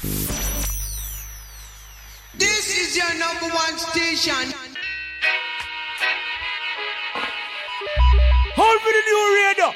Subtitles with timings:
[0.00, 0.38] This
[2.70, 4.54] is your number one station.
[8.54, 9.66] Hold for the new radio.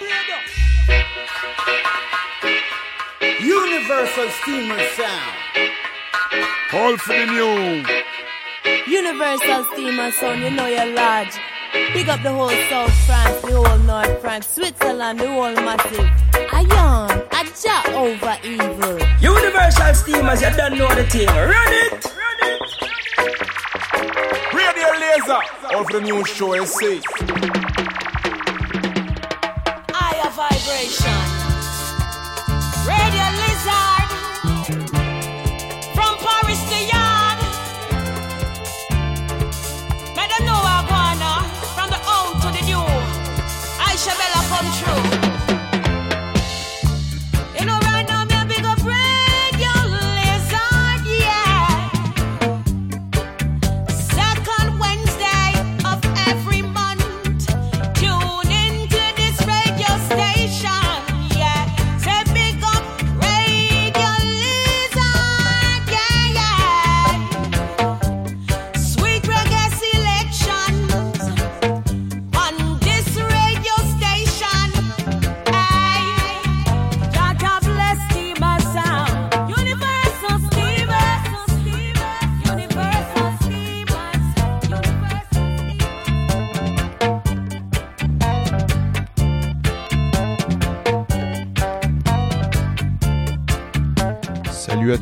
[3.40, 5.34] Universal Steamer Sound.
[6.70, 7.84] Hold for the new.
[8.86, 11.36] Universal Steamer Sound, you know you're large.
[11.72, 16.10] Pick up the whole South France, the whole North France, Switzerland, the whole massive.
[16.52, 16.62] I
[17.64, 18.98] yawn, over evil.
[19.20, 21.26] Universal Steamers, you don't know the thing.
[21.26, 22.04] Run it!
[22.04, 22.62] Run it!
[24.54, 25.42] Radio laser.
[25.78, 27.00] of the new show, you see.
[29.90, 31.21] Higher vibration.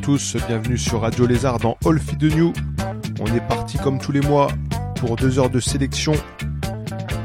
[0.01, 2.53] Tous, bienvenue sur Radio Lézard dans All Feed New.
[3.21, 4.49] On est parti comme tous les mois
[4.97, 6.15] pour deux heures de sélection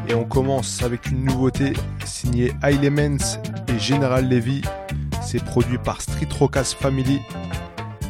[0.09, 1.73] et on commence avec une nouveauté
[2.05, 4.61] signée Elements et General Levy.
[5.21, 7.21] C'est produit par Street Rockers Family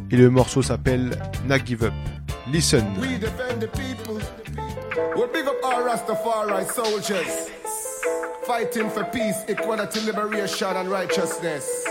[0.09, 1.11] et le morceau s'appelle
[1.47, 1.93] Na Give Up.
[2.51, 2.85] Listen.
[2.99, 4.19] We defend the people.
[5.15, 7.49] We big up our Rastafari soldiers.
[8.47, 11.85] Fighting for peace, equality, liberation, and righteousness.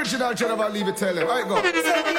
[0.00, 1.28] Original Geneva, leave it tell him.
[1.28, 2.09] I go.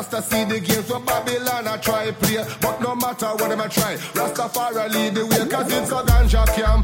[0.00, 2.42] Rasta see the games where Babylon I try play.
[2.62, 5.46] But no matter what them I try, Rastafari lead the way.
[5.46, 6.79] Cause it's a ganja campaign.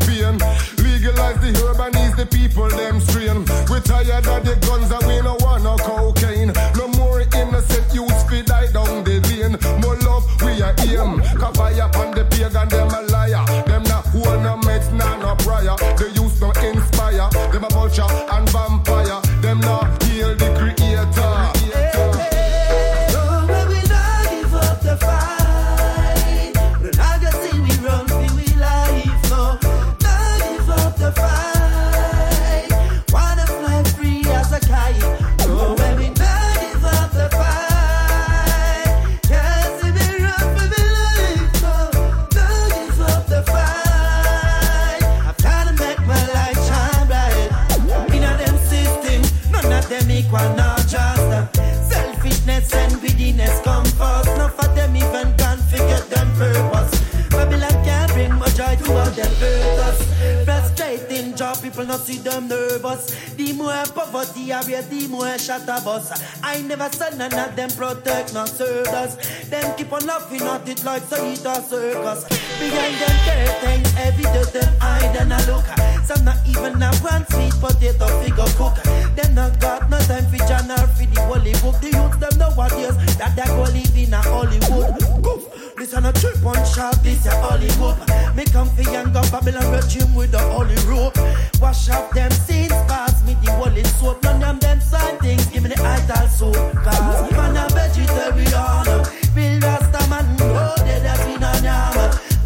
[64.17, 66.09] Poverty I read, the more shatter bus.
[66.43, 69.17] I never saw none of them protect, not serve us.
[69.49, 72.25] Them keep on laughing at it like so eat a circus.
[72.59, 75.67] Behind them curtains, every day them hide and a look.
[76.05, 78.77] Some not even have one sweet potato figure cook.
[79.17, 81.77] Them not got no time for journal for the holy book.
[81.83, 85.23] The youth them nowadays that they go live in a Hollywood.
[85.23, 85.77] Goof.
[85.77, 87.99] Listen a trip on sharp, this a Hollywood.
[88.35, 91.19] Me come for younger Babylon regime with the holy rope.
[91.61, 94.23] Wash up them sins, pass me the holy soap.
[94.23, 96.55] None of them side things, give me the idol soap.
[96.85, 98.87] Cause man a vegetarian,
[99.35, 101.97] Bill Rasta man, no they that in a yam.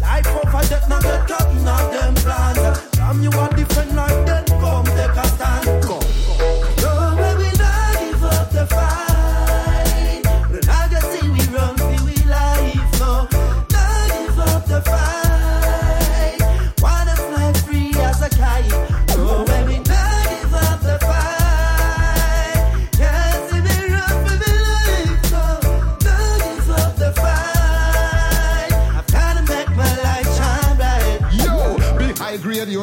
[0.01, 2.79] Life over death, not get caught in them plans.
[2.97, 4.50] From you are different like them,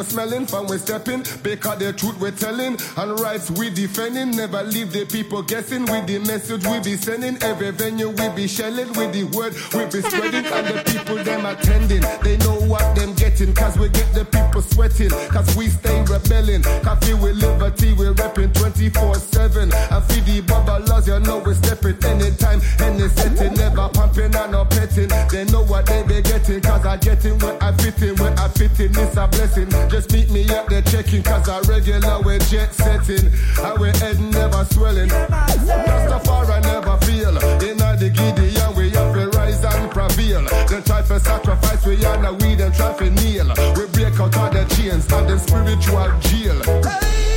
[0.03, 1.25] smelling from we stepping.
[1.43, 4.31] Because the truth we're telling and rights we defending.
[4.33, 7.43] Never leave the people guessing with the message we be sending.
[7.43, 10.47] Every venue we be shelling with the word we be spreading.
[10.47, 13.55] And the people them attending, they know what them getting.
[13.55, 15.11] Cause we get the people sweating.
[15.29, 16.62] Cause we stay rebelling.
[16.83, 19.73] Coffee with liberty, we repping 24 7.
[19.73, 23.55] And feed the bubble laws, you know we stepping anytime, any setting.
[23.55, 25.09] Never pumping and no petting.
[25.31, 26.61] They know what they be getting.
[26.61, 28.17] Cause I getting what I fit in.
[28.17, 29.69] When I fit in, it's a blessing.
[29.88, 31.23] Just meet me up there checking.
[31.23, 33.32] Cause I regular we jet setting.
[33.62, 35.08] And we head never swelling.
[35.08, 37.37] Rastafari never feel.
[37.69, 40.44] In the Gideon, we have to rise and prevail.
[40.69, 43.49] Then try to sacrifice, we are now we then try to kneel.
[43.76, 46.62] We break out all the chains and the spiritual jail.
[46.67, 47.28] Oh,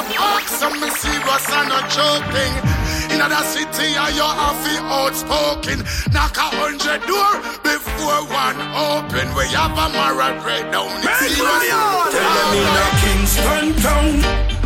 [0.00, 2.54] dog them a bark, so me serious and not joking.
[3.12, 5.78] In the city, are you happy outspoken?
[6.12, 7.32] Knock a hundred door
[7.62, 9.26] before one open.
[9.36, 10.88] We have a moral breakdown.
[11.02, 11.70] It's serious.
[12.14, 14.12] Tell them in a Kingston town,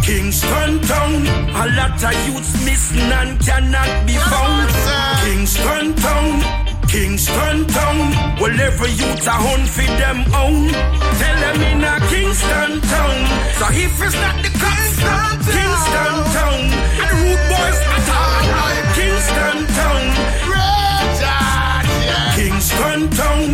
[0.03, 1.27] Kingston town.
[1.55, 4.71] A lot of youths missing and cannot be found.
[5.25, 6.64] Kingston town,
[6.95, 8.39] Kingston town.
[8.39, 10.71] Well, every youth a hunt for them own.
[10.71, 13.19] Tell them in a Kingston town.
[13.59, 16.61] So if it's not the Kingston, Kingston town.
[16.71, 18.47] And the root boys attack.
[18.95, 20.05] Kingston town.
[22.39, 23.49] Kingston town.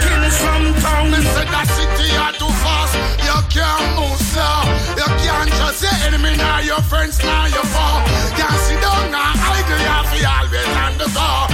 [0.00, 1.04] Kings from town.
[1.12, 2.96] Me say that city are too fast.
[3.20, 4.64] You can't move slow.
[4.96, 8.00] You can't just say enemy now your friends now your foe.
[8.32, 9.76] Can't sit down now idle.
[9.76, 11.47] You have to always on the go.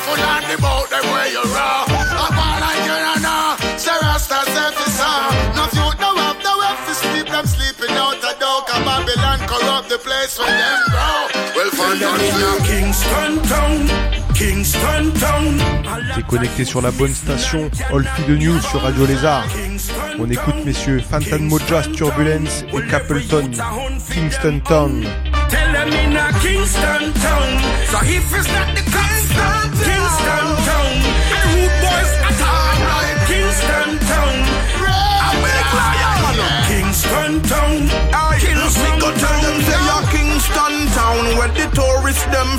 [0.00, 1.84] Careful on the boat the way you row.
[2.24, 3.56] Up all like you don't know.
[3.76, 5.30] Say Rasta self is all.
[5.56, 7.26] No youth no have no way to sleep.
[7.26, 8.64] Them sleeping out the dog.
[8.74, 11.20] And Babylon corrupt the place where them grow.
[11.56, 13.80] Well, for Tell them in a them Kingston town,
[14.34, 15.58] Kingston town.
[16.14, 19.44] T'es connecté sur la bonne station, Olfi de News sur Radio Lézard.
[20.18, 23.50] On écoute messieurs Fantan Mojas Turbulence et Capleton,
[24.12, 25.04] Kingston Town.
[25.48, 27.60] Tell them in a Kingston town.
[27.86, 29.19] So if it's not the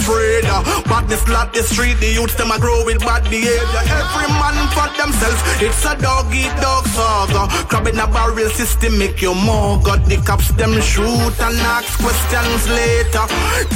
[0.02, 0.44] afraid.
[0.90, 3.84] Badness lot the street, the youths them a grow with bad behavior.
[3.86, 7.46] Every man for themselves, it's a dog eat dog saga.
[7.70, 9.78] Crab in a barrel system make you more.
[9.82, 13.26] Got the cops them shoot and ask questions later.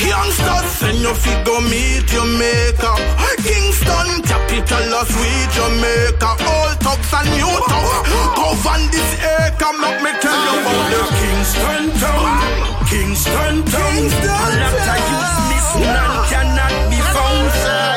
[0.02, 2.96] Gangsters send your figure meet your maker.
[3.46, 6.30] Kingston capital of sweet Jamaica.
[6.50, 7.94] All thugs and new thugs.
[8.38, 12.34] Govern this acre, make me tell you about the Kingston town.
[12.90, 13.84] Kingston town.
[14.26, 17.48] A lot and cannot be found.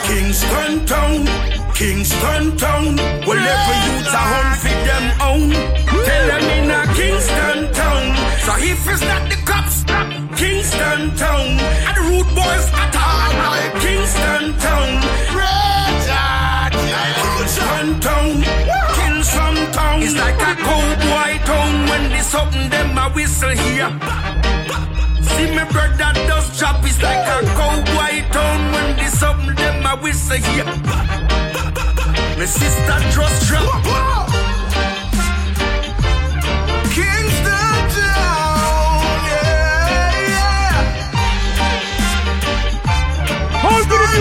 [0.08, 1.18] Kingston town.
[1.74, 2.96] Kingston town.
[3.26, 5.50] Well, every youth a hunt for them own.
[6.06, 8.04] Tell them in a Kingston town.
[8.44, 9.76] So if it's not the cops,
[10.40, 11.48] Kingston town.
[11.86, 13.32] And the rude boys attack.
[13.82, 14.90] Kingston town.
[17.24, 18.34] Kingston town.
[19.20, 20.02] Some town.
[20.02, 23.90] It's like a cowboy town when they something them a whistle here.
[25.38, 26.84] See me brother does drop.
[26.84, 30.64] It's like a cowboy town when they something them a whistle here.
[32.38, 33.84] My sister just drop.
[36.94, 40.76] Kingston town, yeah, yeah.
[43.62, 44.18] Hold to the.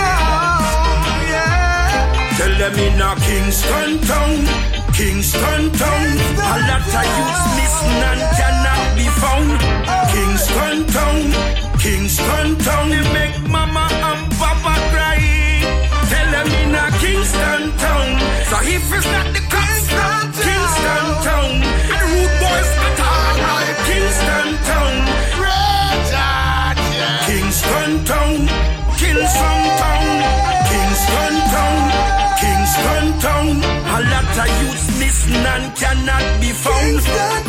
[0.00, 2.38] Down, yeah.
[2.38, 4.32] Tell them in a Kingston town,
[4.96, 6.06] Kingston town.
[6.40, 9.60] A lot of youths missing and cannot be found.
[10.12, 11.18] Kingston town,
[11.78, 12.88] Kingston town.
[12.88, 15.20] They make mama and papa cry.
[16.10, 18.08] Tell them in a Kingston town.
[18.48, 21.50] So if it's not the Kingston, Kingston town.
[21.92, 23.76] And the root boys attack.
[23.88, 24.94] Kingston town,
[27.26, 28.36] Kingston town.
[29.26, 30.06] Some town,
[30.70, 31.80] Kingston town,
[32.40, 33.46] Kingston town.
[33.58, 34.85] A lot of youths
[35.26, 37.00] missing and cannot be found.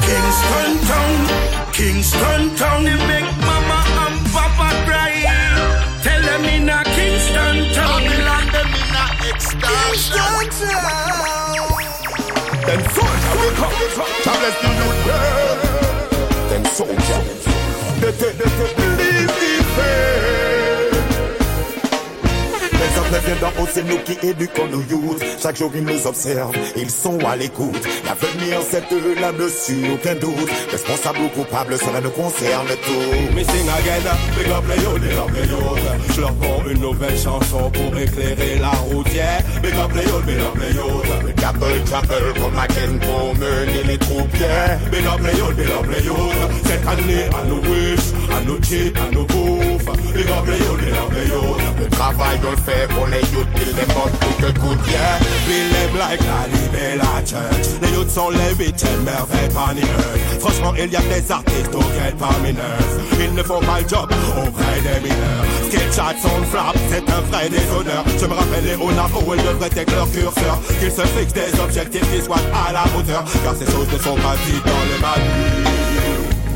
[0.06, 1.28] Kingston town,
[1.74, 2.84] Kingston town.
[2.84, 5.14] They make mama and papa cry.
[6.04, 8.04] Tell them in a Kingston town.
[8.04, 10.18] Babylon them in a extortion.
[10.18, 11.78] Kingston town.
[12.66, 12.80] then
[14.26, 16.50] God bless the youth, yeah.
[16.50, 17.46] Them soldiers.
[18.00, 18.97] They take, they take, believe
[23.42, 25.24] d'en haut, c'est nous qui éduquons nos youths.
[25.42, 27.84] Chaque jour ils nous observent, ils sont à l'écoute.
[28.06, 30.50] L'avenir c'est eux là-dessus, aucun doute.
[30.72, 33.36] Responsable ou coupable, cela nous concerne tous.
[33.36, 34.04] Missing again,
[34.36, 36.14] big up les youths, big up les.
[36.14, 39.42] Je leur prends une nouvelle chanson pour éclairer la route, yeah.
[39.62, 40.98] Big up les big up les youths.
[41.38, 44.78] Double comme à Ken pour mener les troupes, yeah.
[44.92, 46.70] Big up les big up les.
[46.70, 48.00] Cette année, à nos wish,
[48.36, 49.86] à nos chips, à nos bouffes.
[50.14, 51.84] Big up les big up les.
[51.84, 55.20] Le travail, on le fait les youths, ils les montrent tout que coûte, yeah.
[55.46, 56.22] Feel them like
[56.98, 57.68] la church.
[57.82, 60.40] Les youths sont les huitièmes merveilles eux.
[60.40, 63.00] Franchement, il y a des artistes auxquels parmi neuf.
[63.20, 65.46] Ils ne font pas le job auprès des mineurs.
[65.68, 68.04] Sketchat son flap, c'est un vrai déshonneur.
[68.20, 70.60] Je me rappelle les Onavo, ils devraient être leur curseur.
[70.80, 73.24] Qu'ils se fixent des objectifs qui soient à la hauteur.
[73.44, 75.87] Car ces choses ne sont pas dites dans le manuel.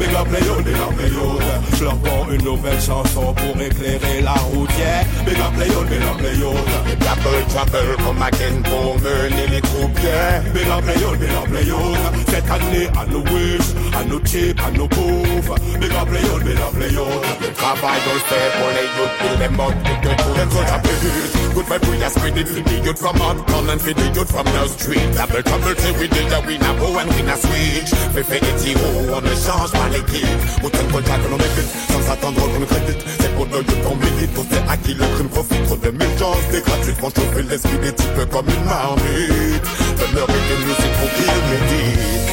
[0.01, 1.43] Big up les youths, big up les youths.
[1.77, 5.03] Je leur prends une nouvelle chanson pour éclairer la route, yeah.
[5.25, 6.98] Big up les youths, big up les youths.
[7.05, 9.62] Gabble, gabble, comme à Ken pour mener les
[10.03, 10.39] yeah.
[10.53, 12.25] Big up les youths, big up les youths.
[12.29, 15.51] Cette année, à nos wish, à nos chips, à nos bouffe.
[15.79, 17.22] Big up les youths, big up les youths.
[17.39, 20.65] Le travail on le fait pour les youths, ils les montrent tout que Them good
[20.65, 21.41] up the youth.
[21.53, 24.46] Good vibe we are spreading for the youth from uptown and for the youth from
[24.46, 25.03] the street.
[25.13, 27.91] Double trouble till we did that we not go and we not switch.
[28.15, 29.91] Me fait des tiros, on ne change pas
[30.64, 33.04] Autant de contacts qu'on mérite, sans attendre qu'on crédite.
[33.20, 35.64] C'est pour youths qu'on milite, pour ceux à qui le crime profite.
[35.66, 39.64] Trop de méchants, des gratuites, font chauffer l'esprit des types comme une marmite.
[39.98, 42.32] Donne leur de musique pour qu'ils méditent.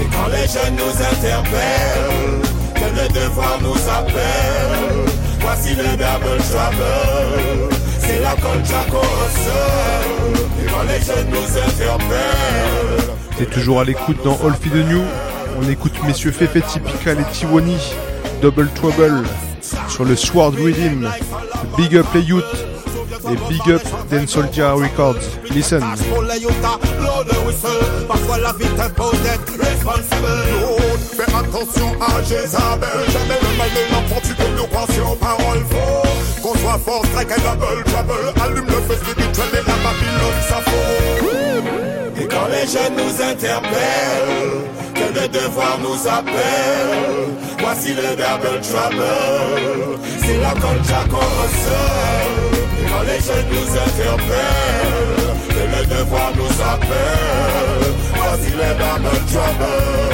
[0.00, 2.40] Et quand les jeunes nous interpellent,
[2.74, 7.74] que le devoir nous appelle, voici le double trouble.
[8.00, 8.82] C'est la concha
[9.44, 10.36] seul.
[10.62, 15.02] Et quand les jeunes nous interpellent, T'es toujours à l'écoute dans All Feed the New.
[15.62, 17.76] On écoute messieurs Fefe Typical et Tiwani,
[18.40, 19.24] Double Trouble,
[19.88, 21.10] sur le Sword Rhythm,
[21.76, 22.44] Big Up les Youth
[23.30, 25.16] et Big Up Dan Soldier Records.
[25.50, 25.80] Listen.
[25.80, 26.00] de.
[28.06, 29.60] Parfois la vie t'impose d'être.
[31.16, 35.64] Fais attention à Jézabel Jamais le mal ne l'emporte Tu peux nous croire aux paroles
[35.68, 40.40] faux Qu'on soit fort, strike and double trouble Allume le feu spirituel et la Babylone
[40.48, 41.49] ça faut
[42.20, 44.60] Et quand les jeunes nous interpellent,
[44.94, 49.04] que le devoir nous appelle, voici le double trouble.
[50.20, 51.02] C'est la concha
[51.64, 51.80] seul.
[52.78, 60.10] Et quand les jeunes nous interpellent, que le devoir nous appelle, voici le double trouble.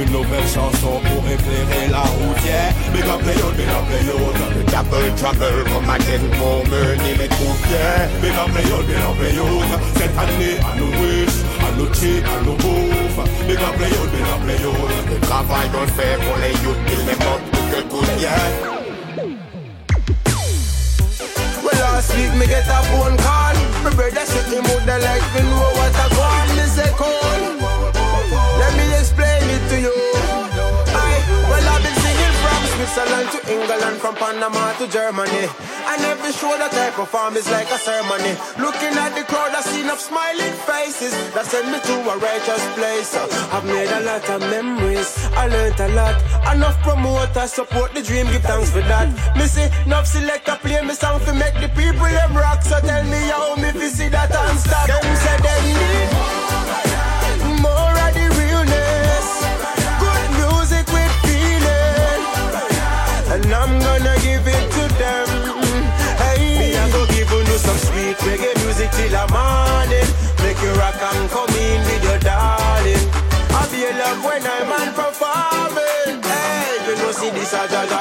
[0.00, 2.04] Une nouvelle chanson pour éclairer la
[2.44, 2.72] yeah.
[2.92, 4.40] Big up les youths, big up les youths.
[4.70, 5.64] Double trouble,
[6.06, 8.08] Ken pour mener les troupes, yeah.
[8.22, 9.34] Big up les youths, big up les.
[9.98, 13.20] Cette année, à nos wish, à nos cheat, à nos bouffe.
[13.46, 14.40] Big up les big up.
[15.10, 17.40] Le travail on le fait pour les youths, ils les tout
[17.70, 18.70] que coûte, yeah.
[21.62, 23.54] Well, last week me get a phone call.
[23.84, 26.10] My brother said him would like me know what I.
[26.56, 27.59] Me say call.
[33.50, 35.50] England, from Panama to Germany.
[35.90, 38.38] And every show that I perform is like a ceremony.
[38.62, 42.62] Looking at the crowd, I see enough smiling faces that send me to a righteous
[42.78, 43.10] place.
[43.50, 45.10] I've made a lot of memories.
[45.34, 46.16] I learned a lot.
[46.54, 49.10] Enough promoters support the dream, give thanks for that.
[49.36, 52.62] Me see enough selector play me song to make the people them rock.
[52.62, 54.86] So tell me how me see that and stop.
[54.86, 56.19] Them say them need
[69.00, 70.08] till the morning.
[70.44, 73.04] Make you rock and come in with your darling.
[73.56, 76.20] I'll be in love when I'm performing.
[76.22, 77.99] Hey, you know see this a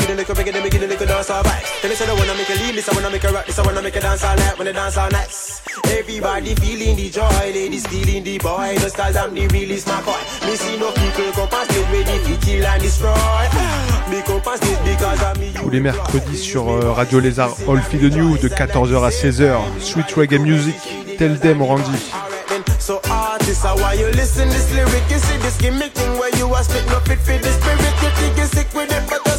[0.00, 1.64] a little acapella, give a little reggae, then me give a little dance all right.
[1.80, 3.58] Tell me say I wanna make a lead, this I wanna make a rock, this
[3.58, 5.62] I wanna make a dance all night when the dance all nice.
[5.90, 8.76] Everybody feeling the joy, ladies feeling the boy.
[8.78, 10.18] The stars I'm the realest my boy.
[10.46, 13.12] Me see no people come past it ready to kill and destroy.
[14.10, 15.52] Me come past it because I'm me.
[15.54, 19.60] Tous les mercredis sur euh, Radio Lézard All Feed the New de 14h à 16h.
[19.80, 20.76] Sweet Reggae Music,
[21.18, 21.82] Tell Them Randy.
[22.12, 24.06] Alright then, so artists are why you?
[24.12, 25.02] Listen this lyric.
[25.10, 28.02] You see this gimmick thing where you are spit no fit for the spirit.
[28.02, 29.31] You think you're sick with it, but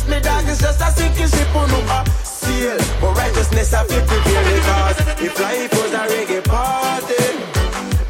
[0.63, 1.59] just a sinking ship who
[1.91, 2.77] a seal.
[3.01, 7.23] But righteousness I feel prevail because if life was a reggae party,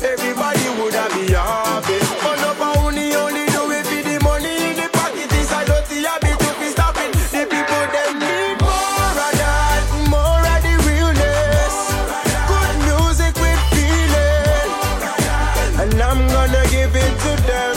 [0.05, 1.97] everybody would have be happy.
[2.21, 5.27] But no only only do it for the money in the pocket.
[5.33, 7.11] This I don't see a bit to be stopping.
[7.33, 9.83] The people them need more of that,
[10.13, 11.75] more of the realness.
[12.53, 14.69] Good music with feeling,
[15.81, 17.75] and I'm gonna give it to them.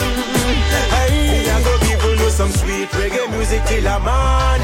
[2.37, 4.56] Some sweet reggae music till I'm on.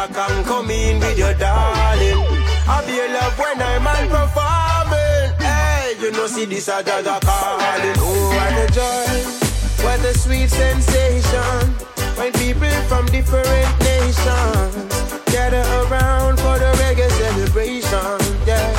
[0.00, 2.24] Rock and come in with your darling.
[2.66, 5.28] I be your love when I'm performing.
[5.36, 7.96] Hey, you know see this a Jaja calling.
[8.00, 11.68] Oh, what a joy, what a sweet sensation.
[12.16, 18.16] When people from different nations gather around for the reggae celebration.
[18.48, 18.72] Yeah.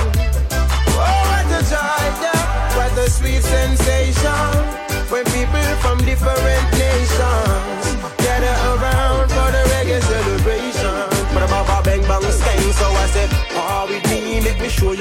[0.97, 2.77] Oh, what a joy, yeah.
[2.77, 4.57] what a sweet sensation.
[5.13, 7.90] When people from different nations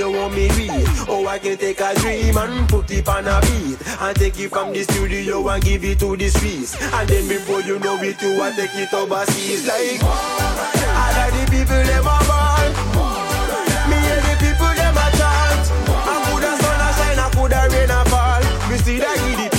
[0.00, 0.86] you what me read.
[1.08, 3.78] Oh, I can take a dream and put it on a beat.
[4.00, 6.74] And take it from the studio and give it to the streets.
[6.80, 9.66] And then before you know it, you want take it overseas.
[9.68, 12.68] Like, all of the people, them a ball.
[13.90, 15.64] Me and the people, them a chant.
[15.92, 18.70] I coulda sun a shine, I coulda rain a fall.
[18.70, 19.49] Me see that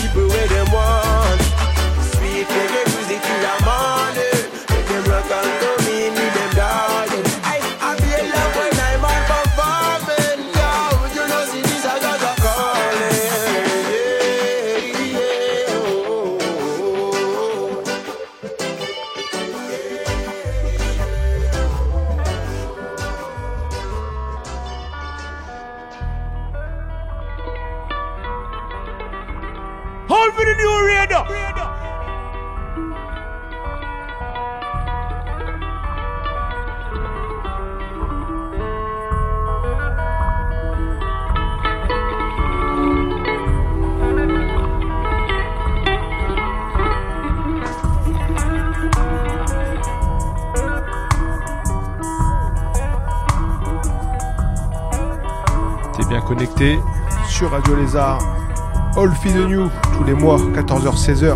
[58.96, 59.68] All Feed New,
[59.98, 61.36] tous les mois, 14h-16h.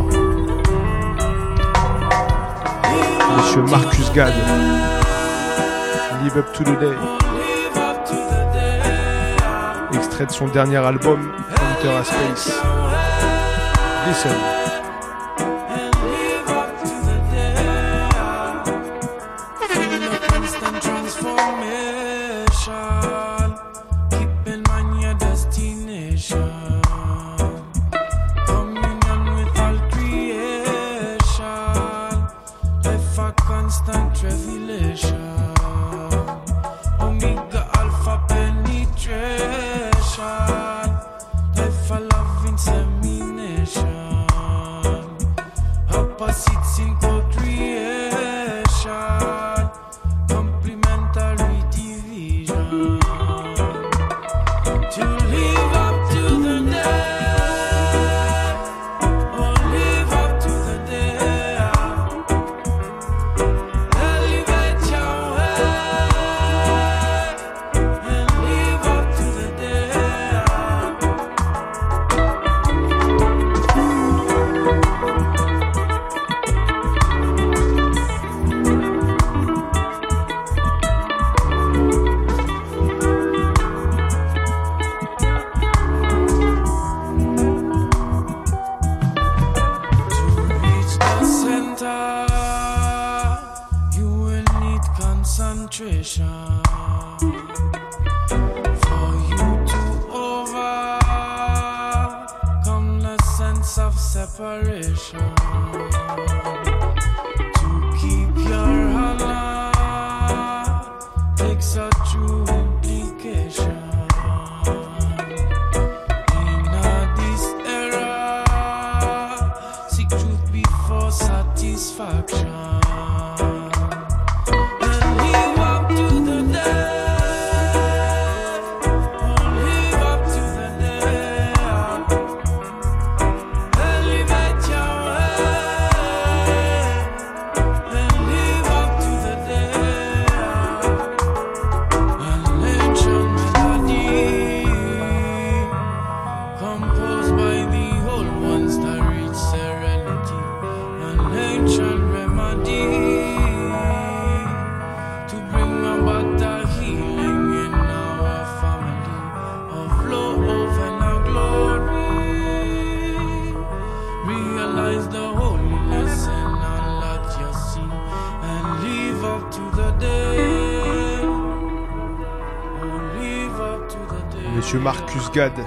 [3.36, 4.32] Monsieur Marcus Gad.
[6.22, 6.96] Live Up to the Day.
[9.94, 12.52] Extrait de son dernier album, Hunter a Space.
[14.08, 14.75] Listen.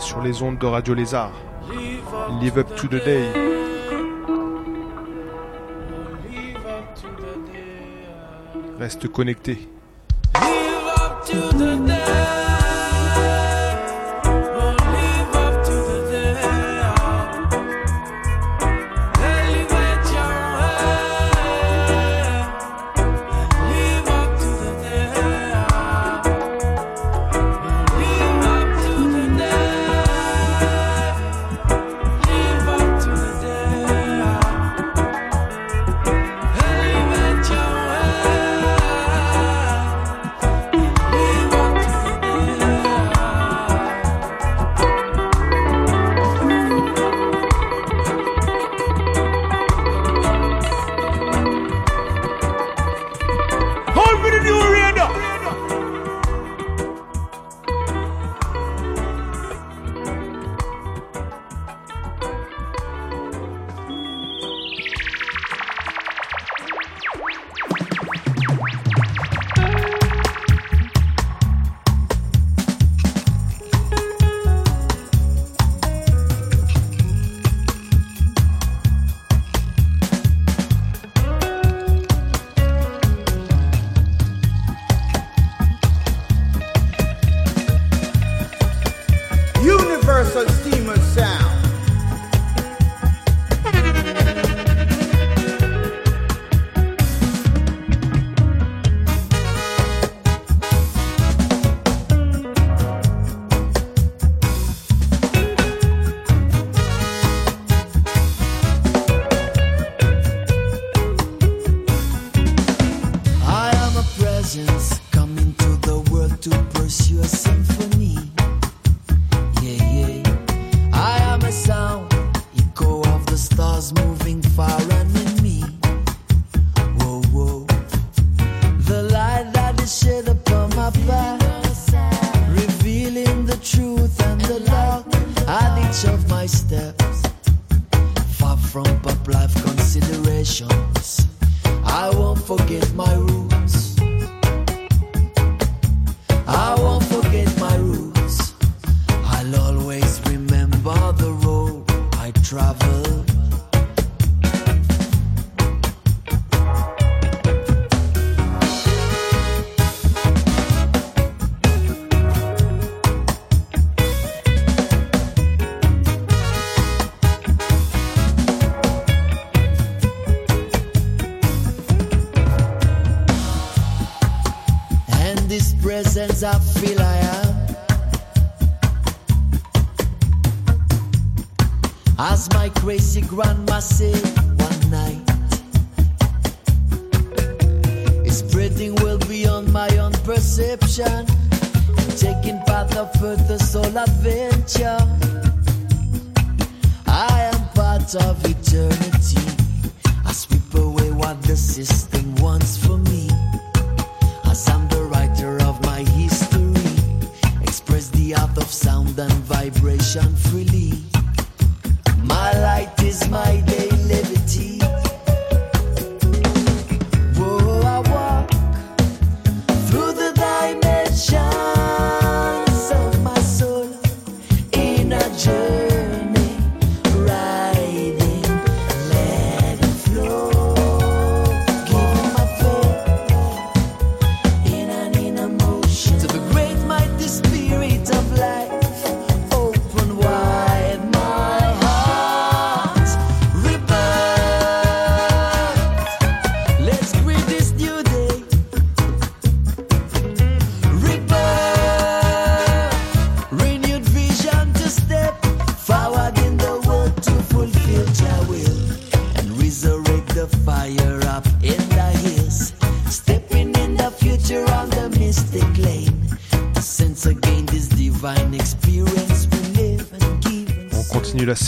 [0.09, 1.33] sur les ondes de Radio Lézard.
[2.41, 3.29] Live up to the day.
[8.79, 9.69] Reste connecté.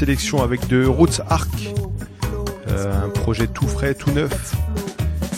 [0.00, 1.74] sélection avec de Roots Arc,
[2.68, 4.56] euh, un projet tout frais, tout neuf,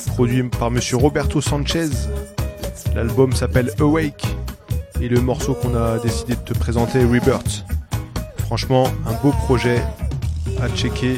[0.06, 1.88] produit par monsieur Roberto Sanchez.
[2.94, 4.24] L'album s'appelle Awake
[5.00, 7.64] et le morceau qu'on a décidé de te présenter, Rebirth.
[8.46, 9.82] Franchement, un beau projet
[10.60, 11.16] à checker.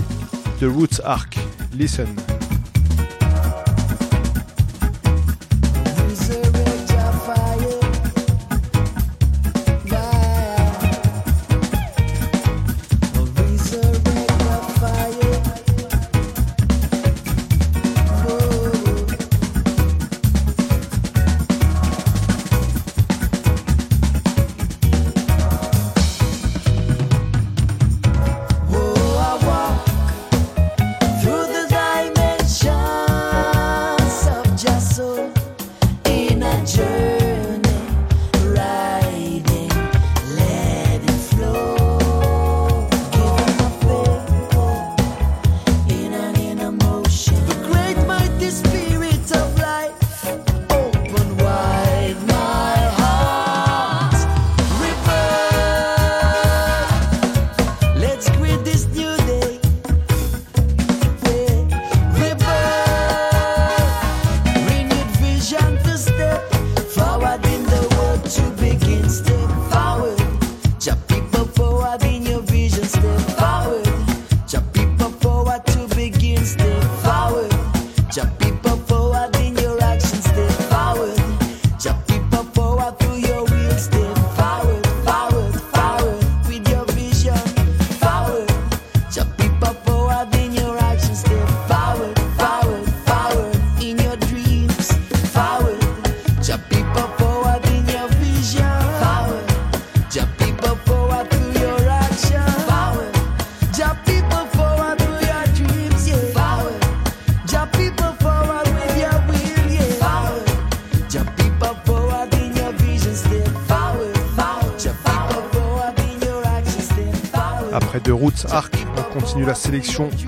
[0.59, 1.37] The Roots Arc,
[1.74, 2.23] listen.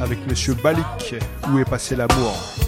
[0.00, 1.16] Avec Monsieur Balik,
[1.50, 2.65] où est passé l'amour.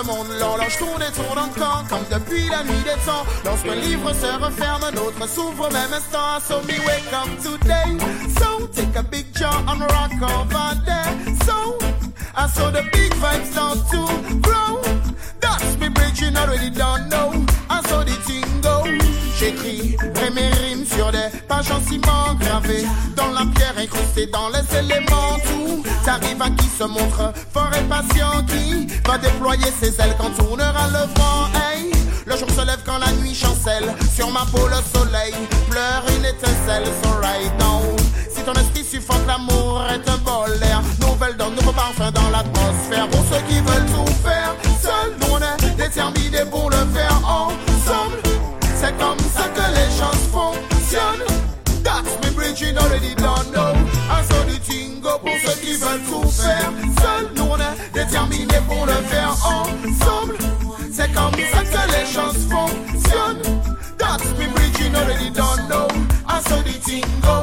[0.00, 0.26] Ce monde.
[0.38, 3.24] L'horloge tourne et tourne encore, comme depuis la nuit des temps.
[3.44, 6.40] Lorsqu'un livre se referme, un autre s'ouvre au même instant.
[6.46, 7.98] So me wake up today.
[8.38, 11.12] So take a jump and rock over there.
[11.44, 11.78] So
[12.36, 14.80] I saw the big vibes start to grow.
[15.40, 17.32] That's me bridging already don't know.
[17.68, 18.84] I saw the thing go.
[19.38, 19.96] J'écris
[20.34, 22.84] mes rimes sur des pages en ciment gravées
[23.16, 25.38] dans la pierre incrustée dans les éléments.
[25.48, 27.32] Tout t'arrive à qui se montre
[28.46, 31.48] qui va déployer ses ailes quand tournera le vent.
[31.54, 31.90] Hey,
[32.26, 33.94] le jour se lève quand la nuit chancelle.
[34.14, 35.34] Sur ma peau, le soleil
[35.68, 36.84] pleure une étincelle.
[37.02, 37.82] So right now,
[38.34, 40.82] si ton esprit suffoque, l'amour est un bol d'air.
[41.00, 43.08] Nouvelle donne, nouveau parfum dans l'atmosphère.
[43.08, 48.16] Pour ceux qui veulent tout faire, seul nous on est déterminés pour le faire ensemble.
[48.76, 51.26] C'est comme ça que les choses fonctionnent.
[51.82, 53.74] That's me bridging already done know.
[54.10, 56.70] I saw the thing go pour ceux qui veulent tout faire.
[58.70, 60.36] Pour le faire ensemble.
[60.92, 63.60] C'est comme ça que les choses fonctionnent.
[63.98, 64.46] That's me
[64.96, 65.88] already done know.
[66.28, 67.42] I saw the thing go.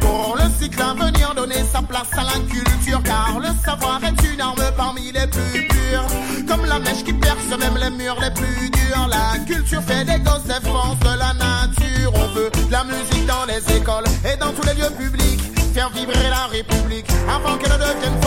[0.00, 4.32] Pour le cycle à venir donner sa place à la culture car le savoir est
[4.32, 6.06] une arme parmi les plus pures
[6.48, 10.18] comme la mèche qui perce même les murs les plus durs la culture fait des
[10.18, 14.52] gosses défense de la nature on veut de la musique dans les écoles et dans
[14.52, 15.40] tous les lieux publics
[15.72, 18.20] faire vibrer la république avant qu'elle ne devienne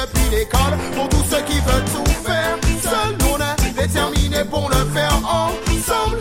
[0.00, 4.68] depuis l'école pour tous ceux qui veulent tout faire seul nous on est déterminés pour
[4.68, 6.20] le faire ensemble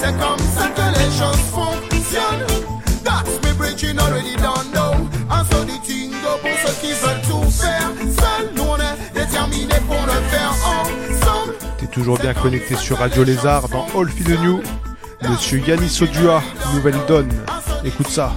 [0.00, 2.46] c'est comme ça que les choses fonctionnent.
[3.04, 5.08] That's me bridging already done know.
[5.30, 7.90] I saw the thing go pour ceux qui veulent tout faire.
[7.98, 11.54] Seul, nous on est déterminés pour le faire ensemble.
[11.76, 14.62] T'es toujours bien connecté sur Radio Lézard dans All Feed the New.
[15.28, 16.42] Monsieur Yannis Odua,
[16.74, 17.30] Nouvelle Donne.
[17.84, 18.32] Écoute ça.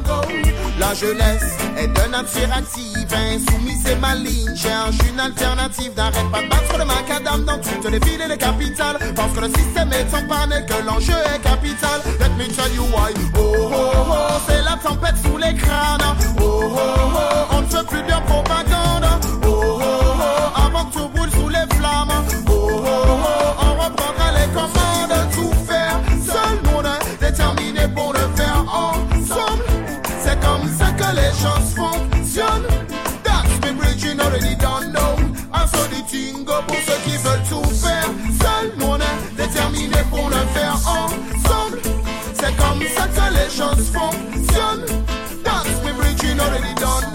[0.80, 4.56] La jeunesse est de nature active, insoumise et maligne.
[4.56, 8.38] Cherche une alternative, n'arrête pas de battre le macadam dans toutes les villes et les
[8.38, 8.98] capitales.
[9.16, 12.02] Parce que le système est en panne et que l'enjeu est capital.
[12.20, 13.14] Let me tell you why.
[13.38, 16.00] Oh oh oh, c'est la tempête sous les crânes.
[16.40, 19.43] Oh oh oh, on ne fait plus de propagande.
[31.14, 32.68] Les choses fonctionnent.
[33.24, 35.16] That's me bridging already done know.
[35.54, 38.10] I saw the thing go pour ceux qui veulent tout faire.
[38.42, 41.80] Seul, nous on est déterminés pour le faire ensemble.
[42.34, 45.04] C'est comme ça que les choses fonctionnent.
[45.44, 47.13] That's me bridging already done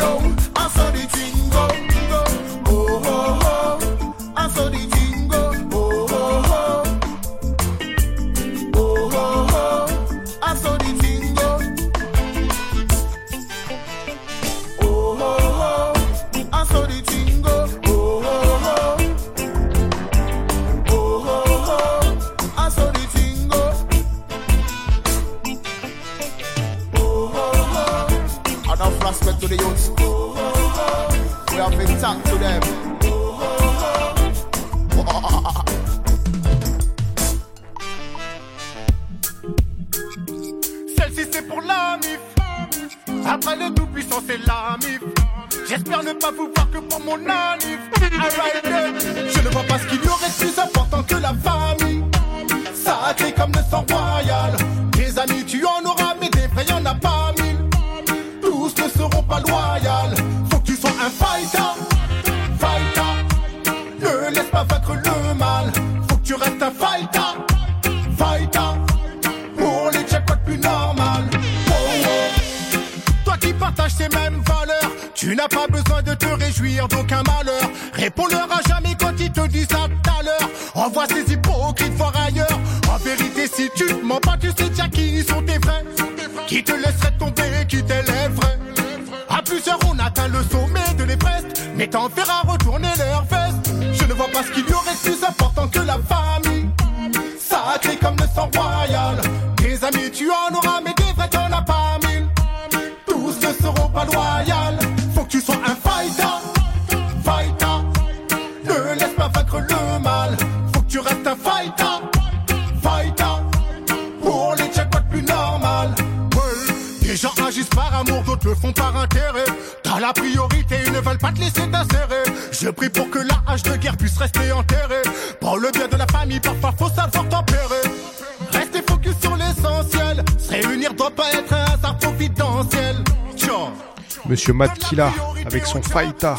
[134.48, 135.12] Monsieur Matt Killa
[135.44, 136.38] avec son Faita.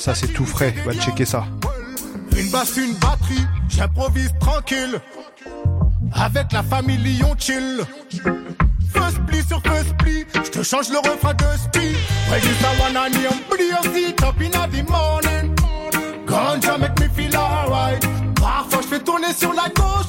[0.00, 0.74] Ça, c'est tout frais.
[0.84, 1.44] Va checker ça.
[2.36, 3.46] Une basse, une batterie.
[3.68, 5.00] J'improvise tranquille.
[6.12, 7.84] Avec la famille Lyon chill.
[8.92, 10.24] First pli sur first pli.
[10.34, 11.94] J'te change le refrain de spi.
[12.32, 14.12] Register one and you bleezy.
[14.16, 15.54] Top in the morning.
[16.26, 18.04] Ganja make me feel alright.
[18.34, 20.05] Parfois j'fais tourner sur la gauche.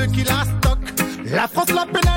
[0.00, 0.94] ceux qui la stockent.
[1.26, 2.09] La France, la peine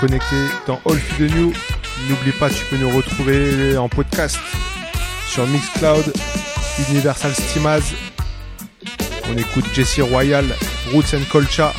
[0.00, 0.36] connecté
[0.66, 1.52] dans All Feed the New.
[2.08, 4.38] N'oublie pas, tu peux nous retrouver en podcast
[5.28, 6.12] sur Mixcloud,
[6.90, 7.82] Universal Steamaz.
[9.30, 10.44] On écoute Jesse Royal,
[10.92, 11.72] Roots and Colcha,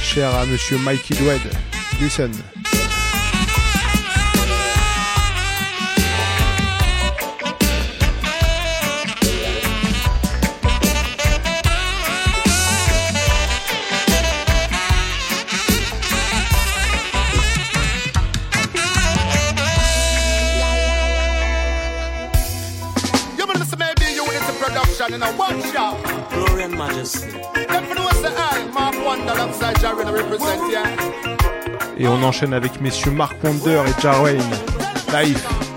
[0.00, 1.40] cher à monsieur Mikey Dwed.
[2.00, 2.30] Listen.
[32.02, 34.42] Et on enchaîne avec messieurs Mark Wonder et Jarwin.
[35.12, 35.71] Life.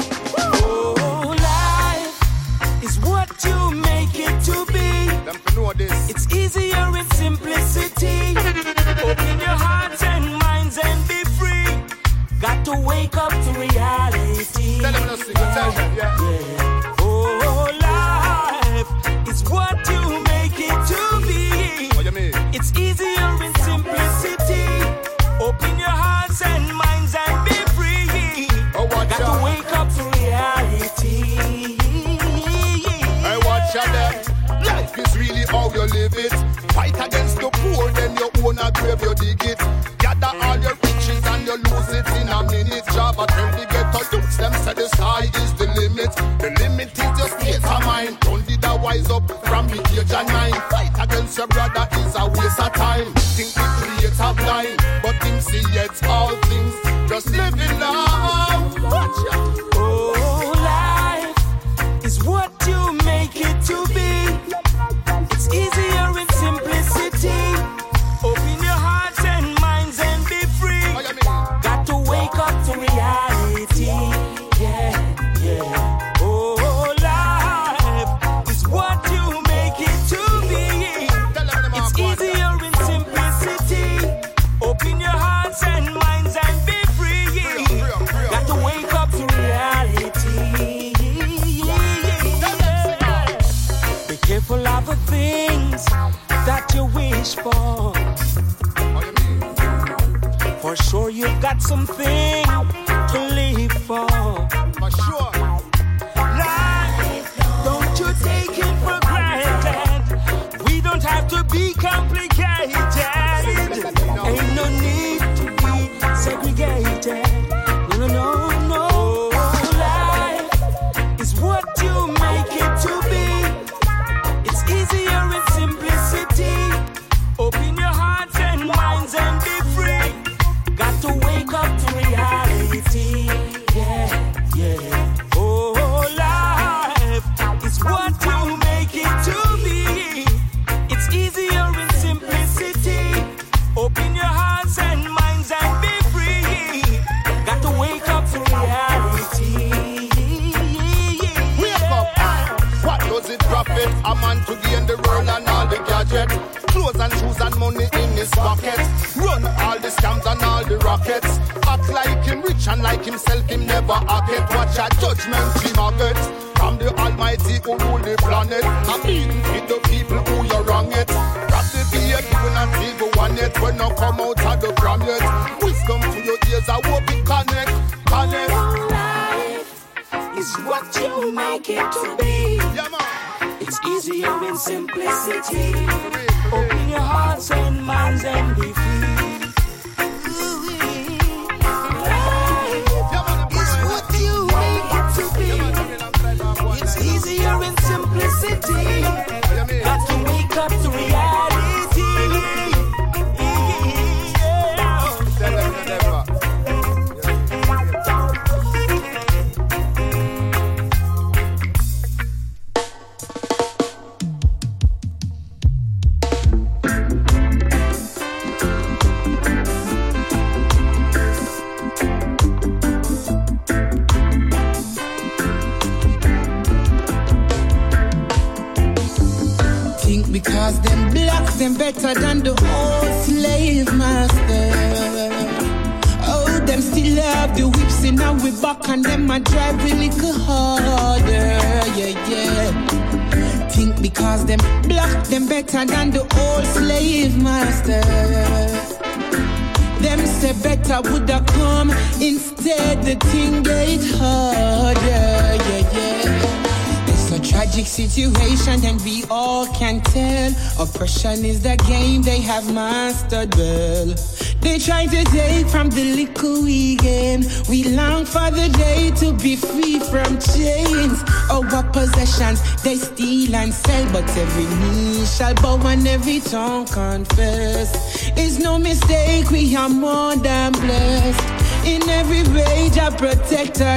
[261.25, 264.13] Is the game they have mastered well.
[264.61, 267.43] They try to take from the little we gain.
[267.67, 271.23] We long for the day to be free from chains.
[271.49, 277.89] Our possessions they steal and sell, but every knee shall bow and every tongue confess.
[278.37, 281.87] It's no mistake, we are more than blessed.
[281.87, 283.11] In every rage, our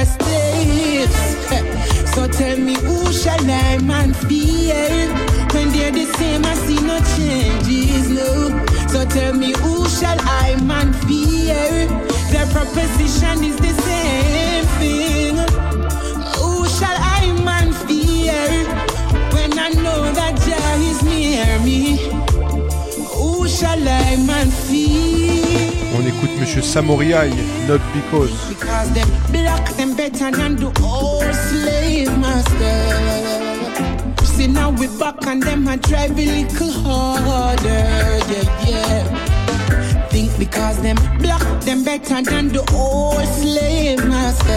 [0.05, 0.15] states.
[2.15, 5.28] So tell me, who shall I man fear?
[5.53, 8.65] When they're the same, I see no changes, no.
[8.87, 11.87] So tell me, who shall I man fear?
[12.31, 15.35] Their proposition is the same thing.
[16.37, 18.41] Who shall I man fear?
[19.33, 21.97] When I know that Jah is near me.
[23.15, 25.39] Who shall I man fear?
[25.97, 27.29] On écoute Monsieur Samory I,
[27.67, 28.31] Not Because.
[28.47, 33.48] Because them black them better than the old slave master.
[34.39, 40.07] See now we back and them a drive a little harder, yeah, yeah.
[40.07, 44.53] Think because them block them better than the old slave master.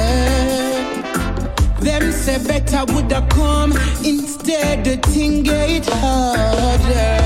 [1.80, 3.72] Them say better woulda come
[4.04, 7.21] instead the thing get harder,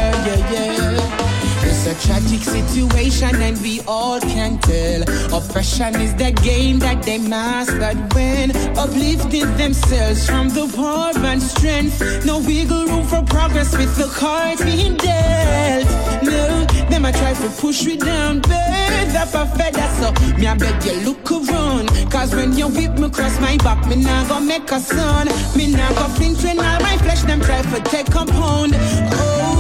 [2.07, 5.03] tragic situation and we all can tell.
[5.37, 12.25] Oppression is the game that they mastered when uplifting themselves from the poor and strength.
[12.25, 15.87] No wiggle room for progress with the cards being dealt.
[16.23, 19.89] No, them I try to push me down, birds up a feather.
[19.99, 23.85] So me I beg you look around, cause when you whip me cross my back,
[23.89, 25.27] me nah go make a son.
[25.57, 28.75] Me nah go flinch when all my flesh them try to take compound.
[28.77, 29.56] Oh,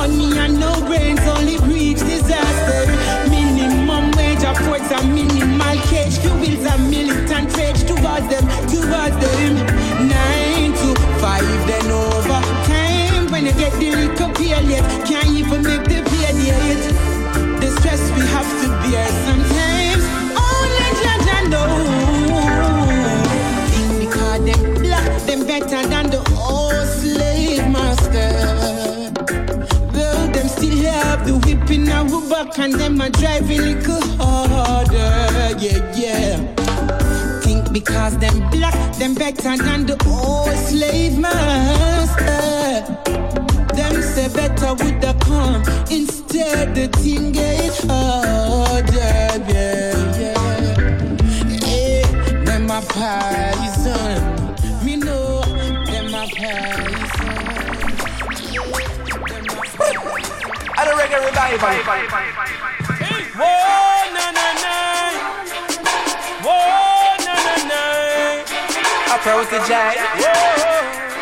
[0.00, 2.80] money and no brains only reach disaster.
[3.28, 6.16] Minimum wage affords a minimal cage.
[6.22, 9.52] Fuels a militant rage towards them, towards them.
[10.08, 10.90] Nine to
[11.20, 12.40] five, then over
[12.70, 13.30] time.
[13.30, 15.79] When you get the little pay late, can't even make
[31.70, 35.56] in our back and them a drive a little harder.
[35.58, 37.40] Yeah, yeah.
[37.40, 42.84] Think because them black, them better than the old slave master.
[43.74, 48.92] Them say better would the come instead the thing get harder.
[49.52, 50.36] Yeah, yeah.
[51.64, 52.02] Hey,
[52.44, 54.18] them a poison.
[54.84, 55.42] Me know
[55.86, 56.26] them a
[60.80, 61.68] And a reggae revival.
[63.36, 64.74] Whoa, na na na.
[66.40, 67.80] Whoa, na na na.
[69.14, 69.96] Approach the jack.
[70.16, 71.20] Yeah.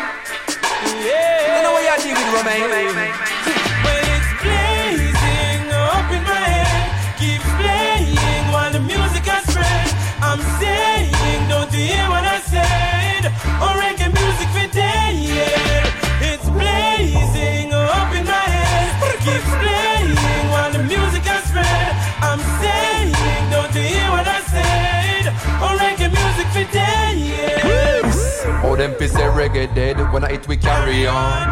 [1.57, 3.35] You know what y'all dig with Romain?
[28.79, 31.43] Them say reggae dead when I hit we carry on.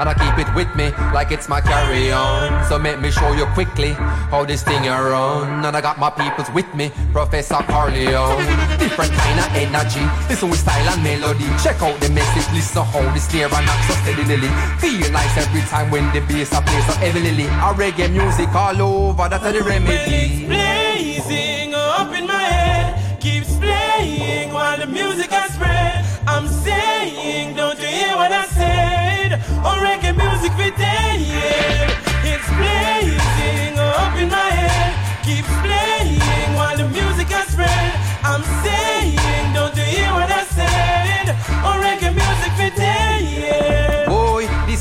[0.00, 2.64] And I keep it with me like it's my carry on.
[2.68, 3.92] So make me show you quickly
[4.32, 5.64] how this thing a run.
[5.64, 8.34] And I got my peoples with me, Professor Carleon.
[8.80, 11.46] Different kind of energy, listen with style and melody.
[11.62, 14.50] Check out the message, listen how the snare and knock so steadily.
[14.82, 17.46] Feel nice every time when the bass a play so heavily.
[17.62, 20.46] A reggae music all over, that's the remedy.
[20.46, 25.71] blazing up in my head keeps playing while the music has spread.
[26.26, 29.40] I'm saying, don't you hear what I said?
[29.64, 31.91] Oh, reggae music for day, yeah.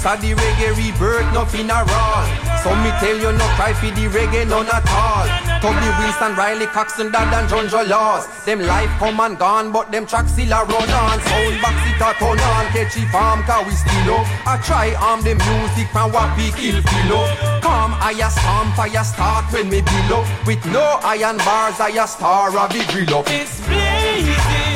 [0.02, 2.28] This a the reggae rebirth, nothing a wrong.
[2.64, 5.28] So me tell you, no cry for the reggae, none at all.
[5.62, 8.46] Toby Wilson, Riley Coxon, Dad and John Jolos.
[8.46, 11.20] Them life come and gone, but them tracks still a run on.
[11.22, 14.28] Sound box it a turn on, catchy farm, cause we still up.
[14.48, 17.62] I try arm the music from what we kill up.
[17.62, 20.26] Come, I a stomp, I a start when me below.
[20.46, 23.26] With no iron bars, I a star of the grill up.
[23.30, 24.71] It's blazing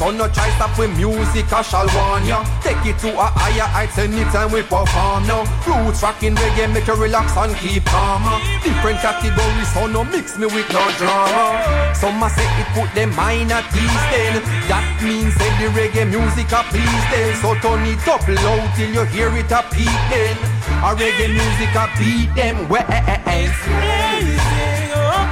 [0.00, 2.40] So no try stop with music, I shall warn ya.
[2.64, 5.44] Take it to a higher heights anytime we perform now.
[5.68, 8.24] Roots rocking reggae make you relax and keep calm.
[8.24, 8.40] Uh.
[8.64, 11.92] Different categories, so no mix me with no drama.
[11.92, 14.40] Some a say it put them mind at ease then.
[14.72, 17.36] That means say the reggae music a please them.
[17.44, 20.32] So turn it up loud till you hear it a peak then.
[20.80, 22.72] A reggae music a beat them.
[22.72, 22.88] Up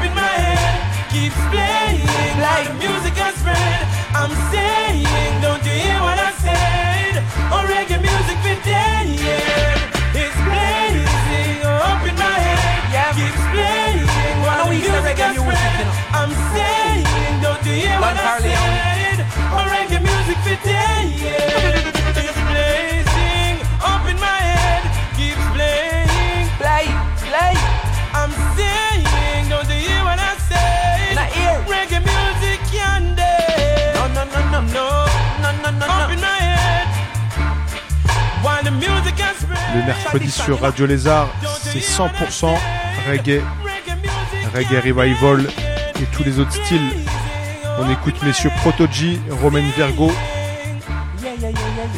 [0.04, 2.04] in my head, keeps playing
[2.36, 3.97] like music has spread.
[4.14, 5.04] I'm saying,
[5.42, 7.14] don't you hear what I said?
[7.52, 9.06] Oh, reggae music for dead.
[10.14, 13.12] It's blazing up in my head, Yeah.
[13.14, 14.06] keeps playing
[14.44, 15.86] while the music reggae music, spread.
[16.20, 17.04] I'm saying,
[17.42, 19.18] don't you hear what I said?
[19.54, 21.77] Oh, reggae music for dead.
[38.80, 41.28] Le mercredi sur Radio Lézard,
[41.62, 42.54] c'est 100%
[43.08, 43.42] reggae,
[44.54, 45.46] reggae revival
[46.00, 46.90] et tous les autres styles.
[47.78, 50.12] On écoute messieurs Protoji, Romain Virgo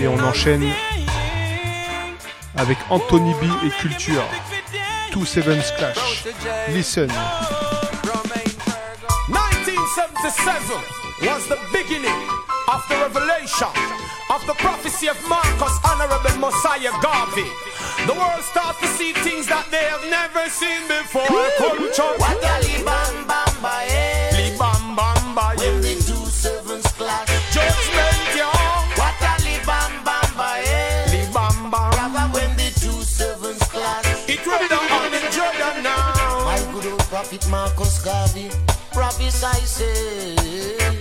[0.00, 0.64] et on enchaîne
[2.56, 4.24] avec Anthony B et Culture.
[5.10, 6.24] Two Sevens Clash.
[6.68, 7.08] Listen.
[9.28, 10.62] 1977
[11.22, 12.28] was the beginning
[12.68, 13.68] of the revelation
[14.30, 17.50] of the prophecy of Marcus, Honorable Mosiah Garvey.
[18.06, 21.26] The world starts to see things that they have never seen before.
[21.58, 22.14] Culture.
[22.22, 24.30] What a li bam bam ba eh.
[24.38, 25.58] Li bam bam ba eh.
[25.58, 27.26] When the two sevens clash.
[27.50, 28.54] Judgment, yeah.
[28.94, 31.10] What a li bam bam ba eh.
[31.10, 31.90] Li bam bam.
[31.90, 34.06] Brother, when the two sevens clash.
[34.30, 36.46] It went down on the Jordan now.
[36.46, 38.48] My good old prophet Marcus Garvey.
[38.94, 40.36] Prophesy say.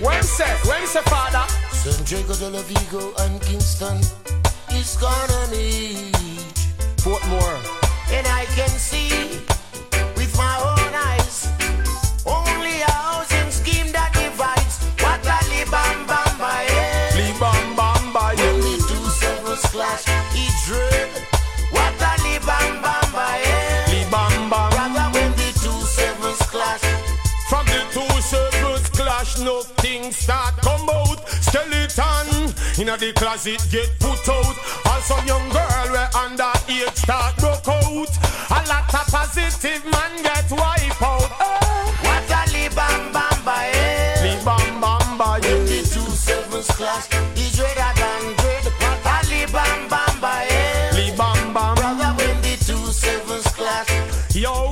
[0.02, 1.46] When say, when say, Father?
[1.82, 3.96] Santiago de la Vega and Kingston
[4.70, 6.12] is gonna meet.
[6.98, 7.56] Portmore.
[8.12, 9.40] And I can see
[10.14, 11.48] with my own eyes
[12.26, 14.84] only a housing scheme that divides.
[15.00, 17.16] What a li bam bam ba eh.
[17.16, 18.60] Li bam bam ba When yeah.
[18.60, 20.04] the two sevens clash,
[20.36, 21.08] it dread.
[21.72, 24.04] What a li bam bam ba eh.
[24.10, 25.12] Bam bam.
[25.14, 26.84] When the two sevens clash,
[27.48, 31.09] From the two circles clash, nothing start come out.
[31.50, 34.54] Skeleton in the closet get put out.
[34.86, 38.10] And some young girl where under age start broke out.
[38.54, 41.26] A lot of positive man get wipe out.
[41.26, 41.90] Eh.
[42.06, 44.22] what a li bam bam ba eh.
[44.22, 45.66] Li bam bam ba When yeah.
[45.66, 48.66] the two sevens clash, it's redder than dread.
[48.78, 50.94] What a li bam bam ba eh.
[50.94, 51.74] Li bam bam.
[51.74, 53.90] Brother, when the two sevens clash,
[54.34, 54.70] Yo,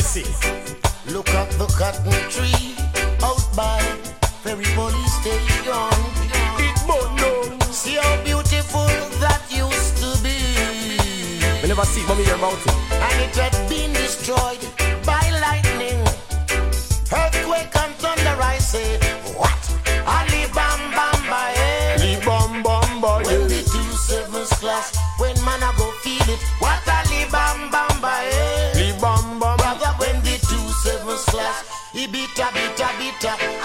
[0.00, 0.78] fulfillment
[1.12, 2.76] look at the cotton tree
[3.22, 3.80] out by
[4.42, 5.90] Ferry Police Station.
[6.58, 7.60] It burn down.
[7.72, 8.86] See how beautiful
[9.18, 10.38] that used to be.
[11.62, 12.74] We never see mommy about it.
[12.92, 14.62] and it had been destroyed
[15.04, 16.00] by lightning.
[17.10, 19.07] Earthquake and thunder, I say,
[33.20, 33.57] bitter,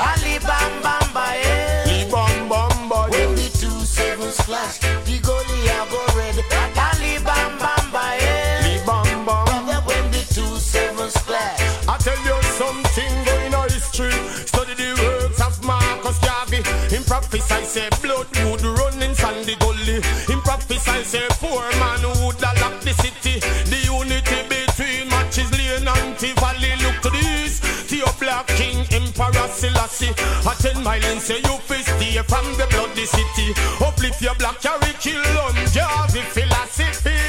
[29.87, 30.13] Selassie.
[30.47, 33.53] A ten mile and say you fi stay from the bloody city.
[33.83, 35.55] Uplift your black curriculum.
[35.73, 37.19] Garvey philosophy.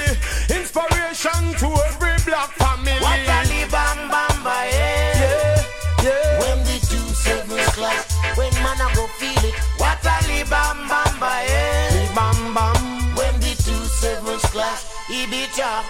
[0.55, 2.93] Inspiration to every black family.
[3.01, 5.19] What a li bam bam ba eh.
[5.19, 5.63] Yeah,
[6.03, 6.41] yeah.
[6.41, 9.55] When the two sevens clash, when man a go feel it.
[9.79, 12.15] What a li bam bam ba eh.
[12.15, 13.17] Bam bam.
[13.17, 15.83] When the two sevens clash, he beat ya.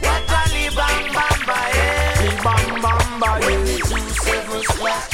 [0.00, 2.42] What a li bam bam ba eh.
[2.42, 5.11] Bam bam ba When the two sevens clash,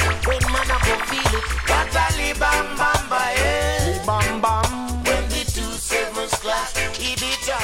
[2.39, 3.99] bam bam ba eh.
[4.07, 4.69] Bam bam.
[5.03, 7.59] When the two sevens clash, he beat ya.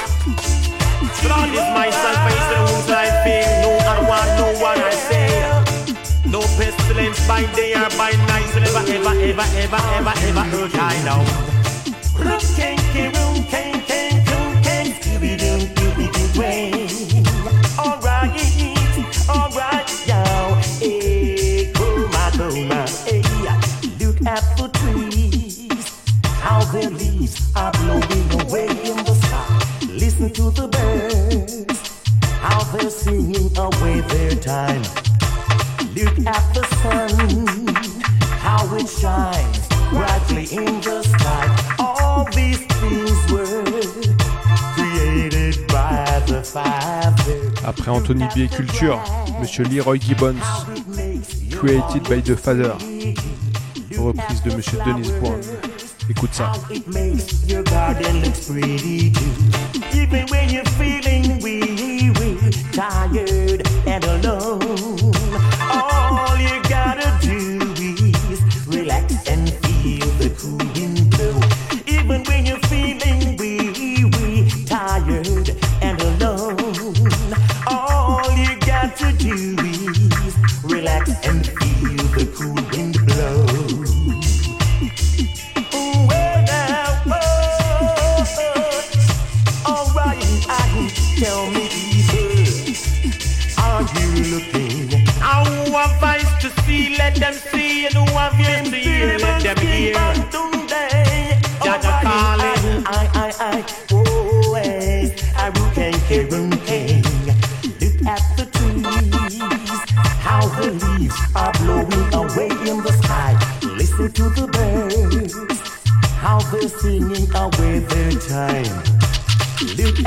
[1.23, 3.51] God is myself, I say whose I feel.
[3.63, 5.29] No I want, no one I say.
[6.29, 8.47] No pestilence by day or by night.
[8.53, 11.21] So never, ever, ever, ever, ever, ever hurt I know.
[12.19, 13.34] Rookin', rookin', rookin',
[33.05, 34.81] singing away their time.
[35.95, 37.11] Look at the sun,
[38.41, 41.45] how it shines brightly in the sky.
[41.77, 43.63] All these things were
[44.73, 47.37] created by the Father.
[47.63, 48.99] Après Anthony B Culture,
[49.39, 50.41] Monsieur Leroy Gibbons,
[51.51, 52.73] Created by the Father,
[53.97, 55.39] reprise de Monsieur Dennis Brown.
[56.09, 56.51] Écoute ça.
[59.93, 61.39] Even when you're feeling
[62.75, 64.94] tired, and alone.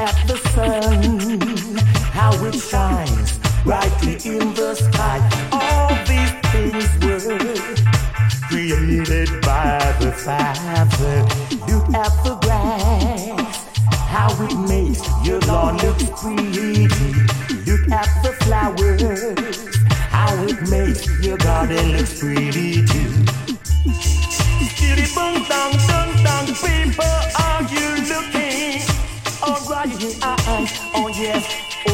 [0.08, 1.40] At the sun,
[2.18, 5.18] how it shines brightly in the sky.
[5.52, 7.28] All these things were
[8.48, 11.16] created by the Father.
[11.68, 13.66] Look at the grass,
[14.14, 16.00] how it makes your lawn look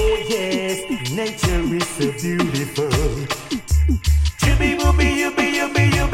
[0.05, 2.91] oh yes, nature is so beautiful.
[4.39, 6.05] Chubby booby, you be, you be, you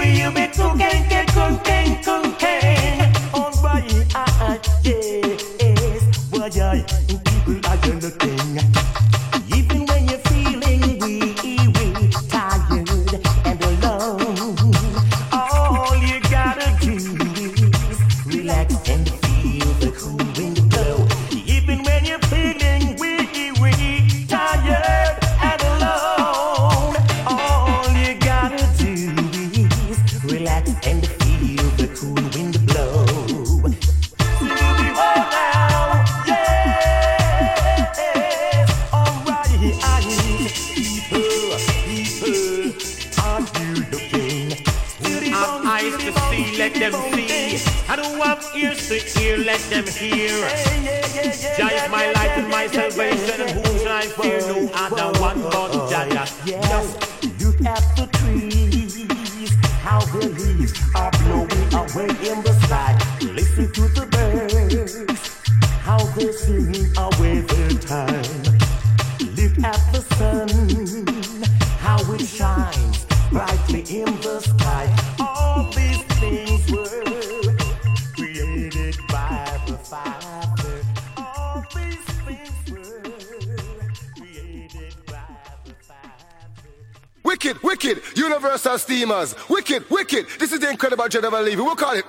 [91.76, 92.04] call it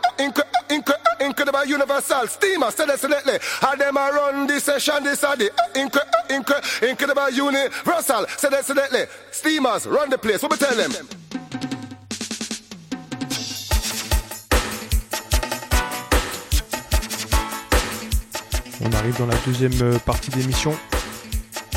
[1.68, 2.28] universal.
[9.32, 10.18] Steamers, run the?
[18.84, 20.72] On arrive dans la deuxième euh, partie d'émission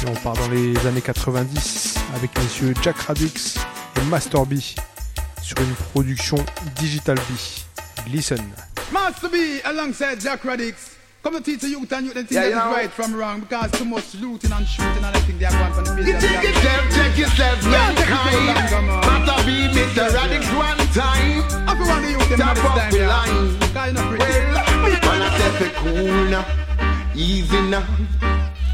[0.03, 3.57] et on part dans les années 90 avec messieurs Jack Radix
[3.97, 4.55] et Master B
[5.64, 6.36] une production
[6.76, 8.10] Digital B.
[8.12, 8.38] Listen.
[8.92, 10.90] Master B alongside Jack Radix.
[11.22, 12.72] Come to teach the youth and you the thing Yeah, that you is know.
[12.72, 15.84] right from wrong because too much looting and shooting and everything they are going from
[15.84, 16.32] the You business.
[16.32, 19.46] take yourself, check yourself, mankind.
[19.46, 20.12] Be Mr.
[20.12, 21.42] Radix one time.
[21.76, 23.34] Feel want the youth them Top line.
[23.34, 23.58] You.
[23.74, 23.92] Well,
[25.00, 26.44] man, I fi cool now,
[27.14, 27.86] easy now.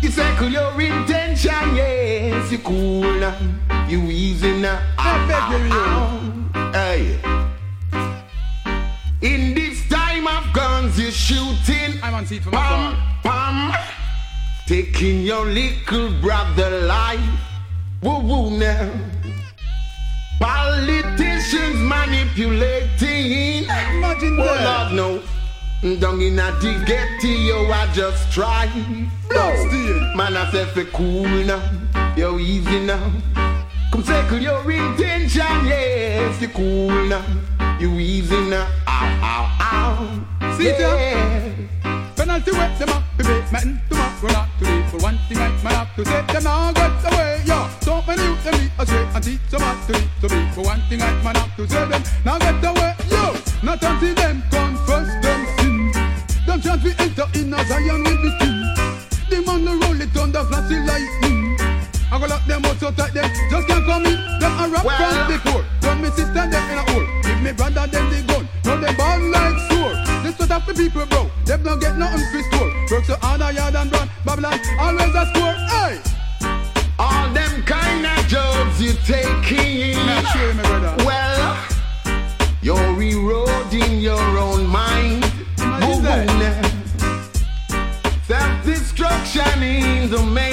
[0.02, 3.36] You circle your intention, yes, you cool now,
[3.88, 4.80] you easy now.
[4.98, 5.44] I beg
[6.54, 6.59] you,
[7.00, 7.16] Hey.
[9.22, 11.56] In this time of guns, you shoot
[12.26, 12.94] see it from afar.
[13.22, 13.74] Pam,
[14.66, 17.20] taking your little brother life.
[18.02, 18.90] Woo woo now.
[20.38, 23.64] Politicians manipulating.
[23.64, 24.92] Imagine oh, that.
[24.92, 25.22] Lord,
[25.82, 25.96] no.
[25.96, 28.66] Down in a the ghetto, I just try.
[29.30, 29.46] No,
[30.16, 31.62] man, I say for cool now.
[32.16, 33.49] Yo, easy now.
[33.90, 37.24] Come circle your intention, yes, you cool now.
[37.80, 38.68] You easy now.
[38.86, 40.56] Ow, ow, ow.
[40.56, 41.52] See yeah.
[42.14, 44.90] Penalty wet them up, baby, man, to up, run out to leave.
[44.90, 47.68] For one thing I man have to say, them now get away, yo.
[47.80, 50.08] So many youth them lead astray and teach them how to lead.
[50.20, 53.34] So be for one thing I man have to say, them now get away, yo.
[53.62, 55.92] Not until them confess them sin.
[56.46, 58.60] Them chant we enter in a Zion with the king.
[59.30, 61.69] The man the roll it thunder flashing lightning.
[62.12, 64.16] I go lock them out so tight them just can't come in.
[64.40, 64.98] Them a rock Well.
[64.98, 65.64] from the core.
[65.80, 67.06] Done me sister them in a hole.
[67.22, 68.48] Give me brother them the gun.
[68.64, 69.96] Now them ball like sword.
[70.24, 71.30] This what up the people bro.
[71.44, 72.70] Them don't get nothing for store.
[72.90, 74.10] Work so hard a yard and run.
[74.24, 75.54] Babylon always a score.
[75.70, 76.00] Hey.
[76.98, 79.96] All them kind of jobs you taking.
[79.96, 81.04] My brother.
[81.04, 81.56] Well,
[82.60, 85.24] you're eroding your own mind.
[85.58, 86.70] Imagine that.
[88.26, 90.49] Self destruction in the making.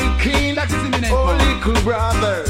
[1.68, 1.78] Oh, man.
[1.78, 2.46] little brother,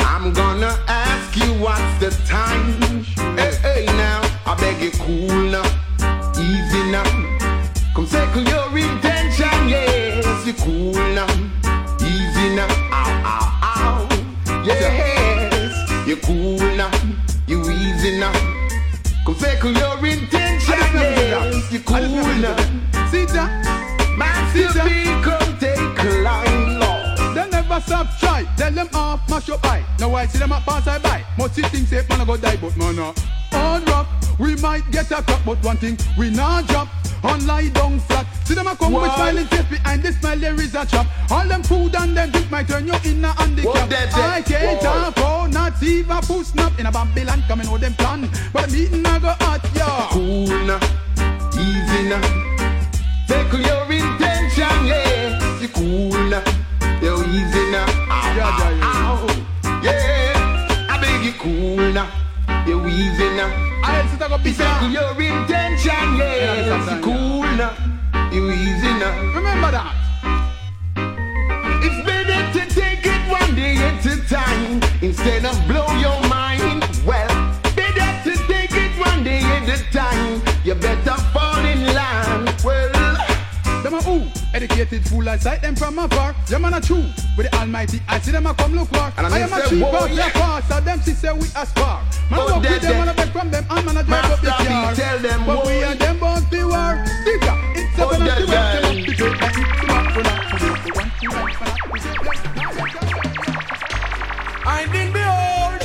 [0.00, 3.04] I'm gonna ask you what's the time.
[3.36, 5.64] Hey, hey, now, I beg you, cool now,
[6.36, 7.04] easy now.
[7.94, 11.30] Come circle your intention, yes, you cool now,
[12.00, 12.66] easy now.
[12.90, 16.90] Ow, ow, ow, yes, you cool now,
[17.46, 18.32] you easy now.
[19.24, 22.56] Come circle your intention, yes, you cool now.
[23.10, 24.16] See that?
[24.18, 27.36] Massive vehicle take a line, Lord.
[27.36, 28.29] They never stop try.
[28.60, 29.82] Tell them off, mash up eye.
[29.98, 31.24] Now I see them a pass I buy.
[31.38, 33.14] Must see things say man a go die, but man a
[33.56, 34.06] hard rock.
[34.38, 36.88] We might get a crop, but one thing we not drop.
[37.24, 38.26] On lie down flat.
[38.44, 41.06] See them a come with smiling face behind the smile there is a trap.
[41.30, 43.64] All them food and them drink might turn you in a handicap.
[43.64, 43.92] What?
[44.14, 45.14] I can't What?
[45.14, 48.28] talk, oh, not even push snap in a Babylon coming out them plan.
[48.52, 50.06] But meeting I go hot, yeah.
[50.10, 50.80] Cool now,
[51.56, 52.20] easy now.
[53.26, 55.60] Take your intention, yeah.
[55.60, 56.42] You cool now,
[57.30, 57.86] easy now.
[57.86, 59.26] Ow, Yeah, ow, yeah, ah, ow.
[59.26, 59.80] Oh.
[59.82, 62.08] Yeah, I beg you cool now,
[62.66, 63.50] you easy now.
[63.82, 66.96] I'll sit a go be Take your intention, Yeah, yeah.
[66.96, 67.72] You cool now,
[68.32, 69.14] you easy now.
[69.34, 69.94] Remember that.
[71.82, 76.29] It's better to take it one day at a time instead of blow your
[83.90, 84.22] Them a who?
[84.54, 86.32] Educated fool, I sight them from afar.
[86.46, 87.02] Them man a true
[87.36, 88.00] with the Almighty.
[88.08, 89.12] I see them a come look war.
[89.18, 90.14] And I I am a cheap whoa, yeah.
[90.14, 90.28] yeah.
[90.60, 90.84] fast.
[90.84, 92.00] them see say we aspire.
[92.30, 94.40] Man Oh, walk with them, man a beg from them, and man a drive up
[94.40, 94.94] the car.
[94.94, 97.04] tell them, but we and them both the war.
[97.22, 98.54] Sticker, it's a Oh, penalty that- way.
[98.54, 100.56] that- the gate, like it's the back for not do.
[100.60, 103.50] The one thing right for not to do.
[104.66, 105.82] I did behold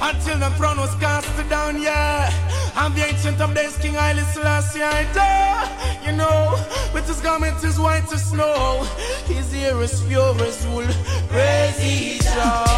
[0.00, 2.30] until the throne was cast down, yeah.
[2.76, 6.00] And the ancient of days, King Haile Selassie, I die.
[6.04, 6.58] You know,
[6.92, 8.86] with his garment is white as snow,
[9.26, 10.86] his hair is pure as wool.
[11.28, 12.74] Praise Jah.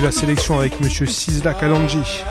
[0.00, 2.24] La sélection avec Monsieur Sizla Kalanji.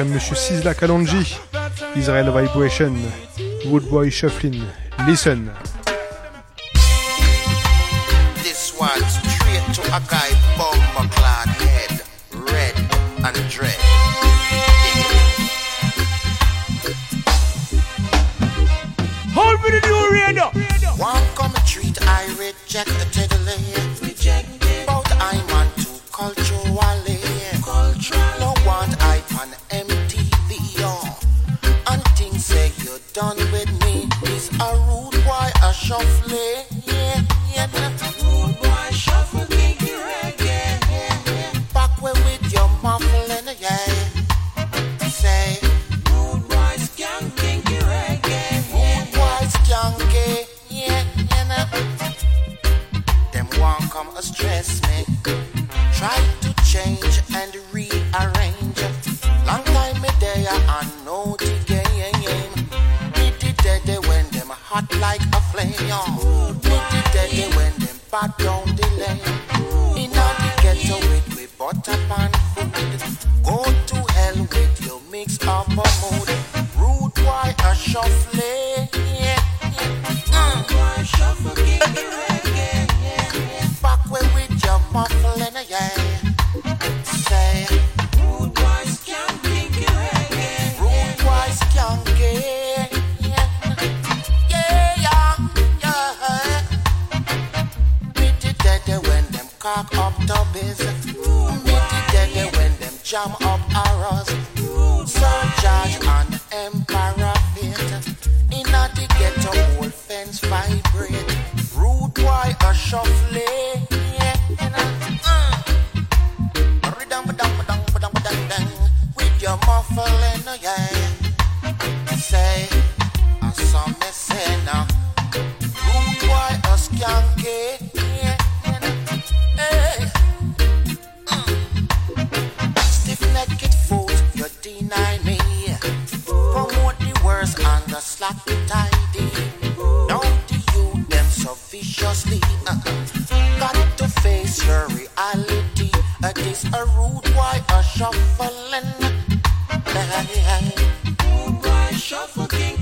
[0.00, 1.36] après Monsieur Sisla Kalonji,
[1.96, 2.92] Israel Vibration,
[3.66, 4.60] Woodboy Shufflin,
[5.08, 5.50] Listen.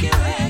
[0.06, 0.45] you.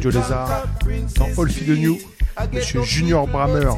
[0.00, 0.66] Will Lézard
[1.16, 1.98] dans All Feed the New.
[2.52, 3.70] Monsieur Junior Brammer,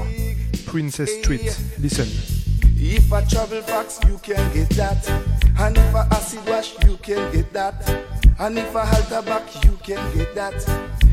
[0.67, 1.59] Princess Street.
[1.81, 2.07] Listen.
[2.77, 5.09] If I travel fax, you can get that.
[5.59, 7.75] And if I acid wash, you can get that.
[8.39, 10.55] And if I halter back, you can get that.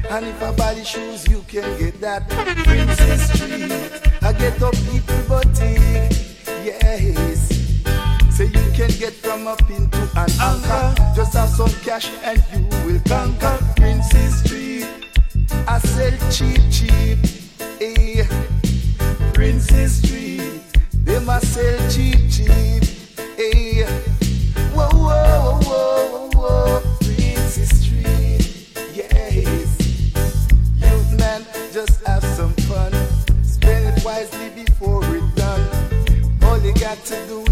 [0.10, 2.30] And if I body shoes, you can get that.
[2.30, 3.72] Princess Street,
[4.22, 6.12] I get up people boutique.
[6.64, 7.50] Yes.
[8.36, 10.96] Say you can get from a pin to an anchor.
[11.16, 13.59] Just have some cash and you will conquer.
[37.06, 37.49] To do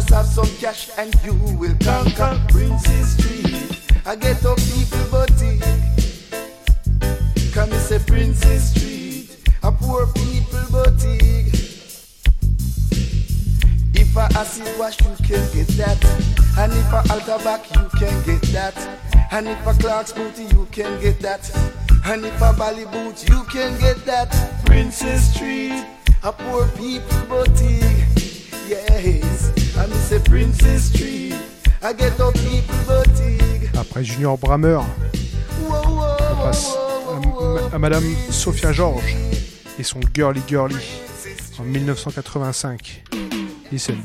[0.00, 2.40] Just have some cash and you will conquer.
[2.48, 5.60] Princess Street, I get up people boutique.
[7.52, 11.52] Come say Princess Street, a poor people boutique.
[13.92, 16.02] If I acid wash, you can get that.
[16.56, 18.74] And if I alter back, you can get that.
[19.30, 21.44] And if I Clark's booty, you can get that.
[22.06, 22.86] And if I Bally
[23.28, 24.64] you can get that.
[24.64, 25.84] Princess Street,
[26.22, 27.89] a poor people boutique.
[30.30, 30.92] Princess
[31.82, 32.12] I get.
[33.76, 34.78] Après Junior Brammer,
[35.68, 36.68] on passe
[37.72, 39.16] à, à Madame Sophia George
[39.78, 40.76] et son Girly Girly
[41.58, 43.02] en 1985.
[43.72, 43.96] Listen.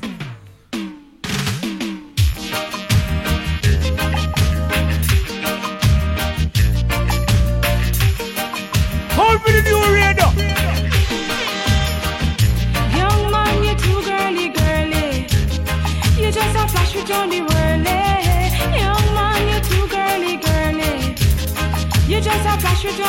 [22.86, 23.00] With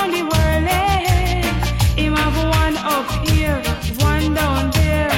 [1.96, 3.60] Him have one up here,
[3.98, 5.10] one down there,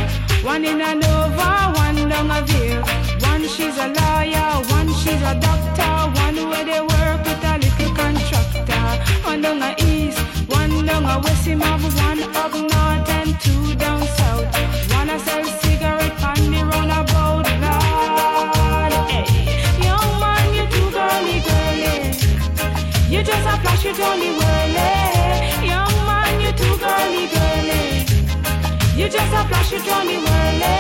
[0.42, 2.82] one in a Nova, one down a veer.
[3.30, 7.94] One she's a lawyer, one she's a doctor, one where they work with a little
[7.94, 8.86] contractor.
[9.24, 10.18] One down a east,
[10.48, 12.97] one down a west, him have one up north
[23.88, 25.66] a it on whirly.
[25.66, 28.04] Young man, you too girly, girly.
[28.96, 30.76] You just a flash on the whirly.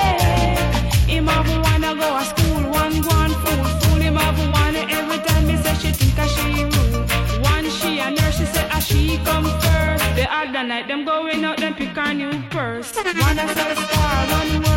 [1.06, 3.64] Him have wanna go to school, one go on fool.
[3.80, 7.10] Fool him have wanna every time me say she think a she rude.
[7.42, 10.04] One she a nurse, she say a she come first.
[10.16, 12.94] The other night them going out, them pick her new purse.
[12.96, 14.67] One a star, one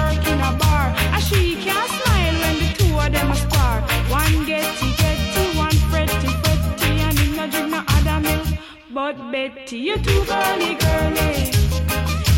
[9.04, 11.50] But Betty, you're too girly girly.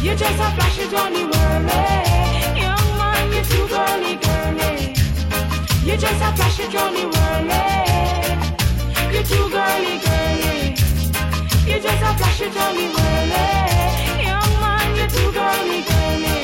[0.02, 1.84] You just a flash it on the whirly.
[2.56, 4.96] Young man, you're too girly girly.
[5.84, 7.64] You just a flash it on the whirly.
[9.14, 10.60] You too girly girly.
[11.68, 13.46] You just a flash it on the whirly.
[14.24, 16.40] Young man, you're too girly girly.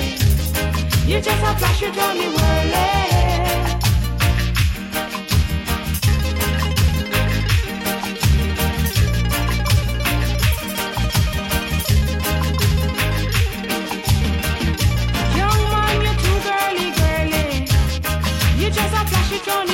[1.07, 3.68] You just a flash it on the whirly.
[19.45, 19.68] Just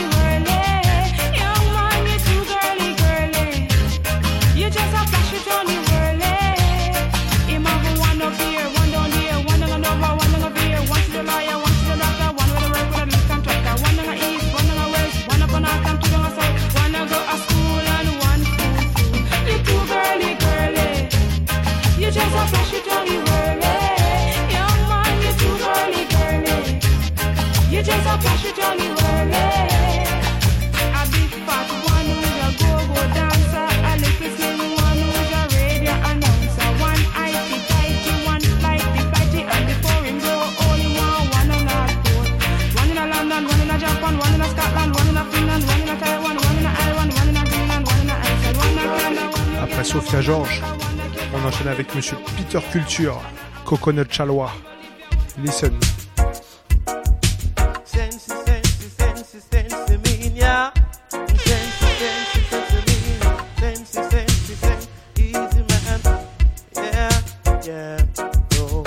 [51.56, 53.22] enchaîne avec Monsieur Peter Culture,
[53.66, 54.52] Coconut Chalwa.
[55.38, 55.74] Listen.
[57.84, 60.72] Sensi, sensi, sensi, sensi, minya.
[61.12, 63.38] Sensi, sensi, sensi, minya.
[63.60, 64.88] Sensi, sensi, sensi,
[65.18, 66.02] easy man.
[66.76, 67.10] Yeah,
[67.66, 67.98] yeah.
[68.60, 68.84] Oh.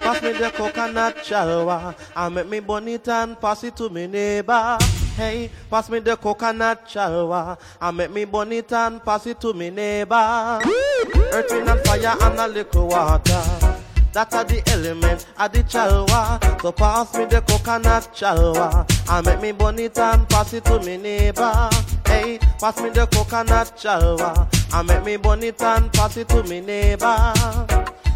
[0.00, 1.94] Pass me the coconut chalwa.
[2.16, 4.78] I make me bonita and pass it to me neighbor.
[5.16, 7.58] Hey, pass me the coconut chalwa.
[7.80, 10.60] I make me bonita and pass it to me neighbor.
[11.32, 13.42] Earth, wind and fire and a little water.
[14.12, 16.60] That are the element of the chalwa.
[16.60, 18.84] So pass me the coconut chalwa.
[19.08, 21.70] I make me bonita and pass it to me neighbor.
[22.06, 24.48] Hey, pass me the coconut chalwa.
[24.72, 27.32] I make me bonita and pass it to me neighbor.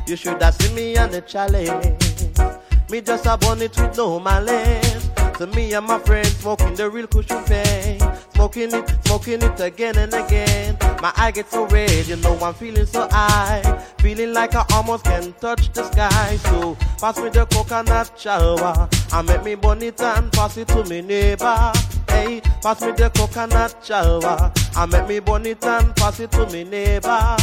[0.07, 2.03] You should have seen me on the challenge.
[2.91, 5.09] Me just a bun it with no malice.
[5.39, 7.93] So me and my friends smoking the real cushion pain.
[8.35, 10.77] Smoking it, smoking it again and again.
[11.01, 13.62] My eye gets so red, you know I'm feeling so high.
[13.98, 16.36] Feeling like I almost can touch the sky.
[16.36, 18.89] So pass me the coconut chalwa.
[19.12, 21.73] I make me bonita and pass it to me neighbor.
[22.09, 24.52] Hey, pass me the coconut chalwa.
[24.77, 27.36] I make me bonita and pass it to me neighbor.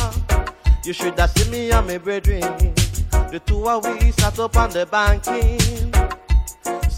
[0.83, 2.41] You should have seen me and my brethren.
[3.31, 6.00] The two of we sat up on the banking.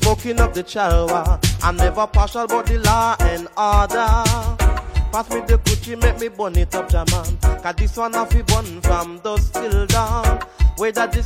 [0.03, 1.39] Smoking up the chalwa.
[1.63, 4.72] I'm never partial but the law and order.
[5.13, 7.37] Pass me the Gucci, make me burn it up, Jaman.
[7.61, 10.39] Cause this one have to burn from dusk till dawn.
[10.77, 11.19] Whether the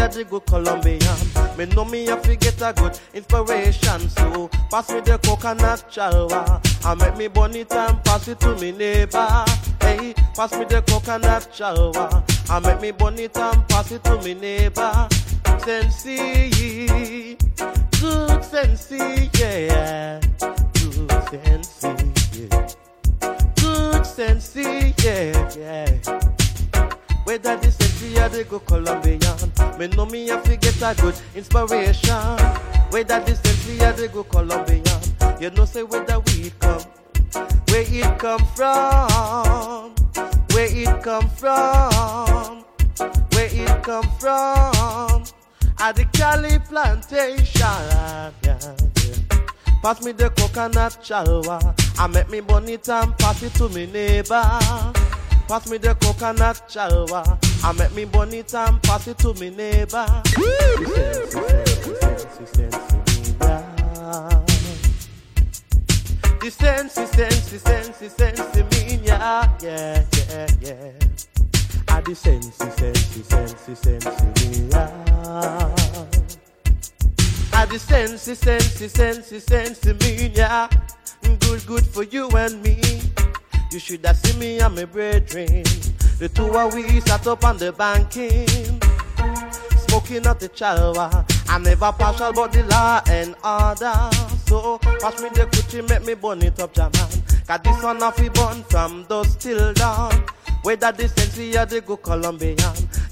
[0.00, 1.58] or the good Colombian.
[1.58, 4.08] Me know me have to get a good inspiration.
[4.10, 6.60] So pass me the coconut chalwa.
[6.86, 9.44] I make me burn it and pass it to me neighbor.
[9.80, 12.22] Hey, pass me the coconut chalwa.
[12.48, 15.08] I make me burn it and pass it to me neighbor.
[15.64, 17.36] Sensi,
[18.00, 20.20] good sensi, yeah.
[20.38, 22.68] Good sensi, yeah.
[23.92, 25.86] Good sensi, yeah, yeah.
[27.24, 31.14] Whether the sensi or the good Colombian, me know me have to get a good
[31.34, 32.38] inspiration.
[32.88, 34.82] Whether the sensi or the good Colombian,
[35.38, 36.80] you know say whether we come,
[37.68, 39.94] where it come from,
[40.52, 42.64] where it come from,
[43.32, 45.24] where it come from.
[45.78, 47.52] At the Cali plantation,
[48.42, 48.92] yeah.
[49.82, 51.58] Pass me the coconut chalwa.
[51.98, 54.40] I make me bonita and pass it to me neighbor.
[55.48, 57.24] Pass me the coconut chalwa.
[57.64, 60.06] I make me bonita and pass it to me neighbor.
[66.38, 70.92] The sensi, sensi, sensi, sensi, mean yeah, yeah, yeah, yeah.
[71.88, 75.81] Ah, the sensi, sensi, sensi, sensi, mean yeah.
[77.62, 80.68] Ah, the sensi, sensi, sensi, sensi, mean yeah.
[81.22, 82.80] Good, good for you and me.
[83.70, 85.62] You should have seen me and my brethren.
[86.18, 88.48] The two of we sat up on the banking.
[89.86, 91.24] Smoking up the chalwa.
[91.48, 94.10] I never partial but the law and order.
[94.48, 97.22] So pass me the Gucci, make me burn it up, Jaman.
[97.46, 100.24] Cause this one off we burn from dusk till dawn.
[100.64, 102.56] Whether the sensi or the go Colombian.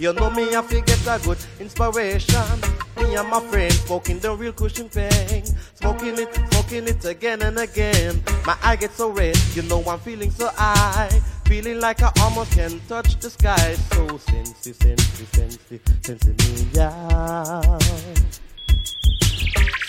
[0.01, 2.61] You know me, I fi get a good inspiration.
[2.97, 5.45] Me and my friends smoking the real cushion pain.
[5.75, 8.23] Smoking it, smoking it again and again.
[8.47, 11.11] My eye gets so red, you know I'm feeling so high.
[11.45, 13.75] Feeling like I almost can touch the sky.
[13.93, 17.79] So sensi, sensi, sensi, sensi me, yeah.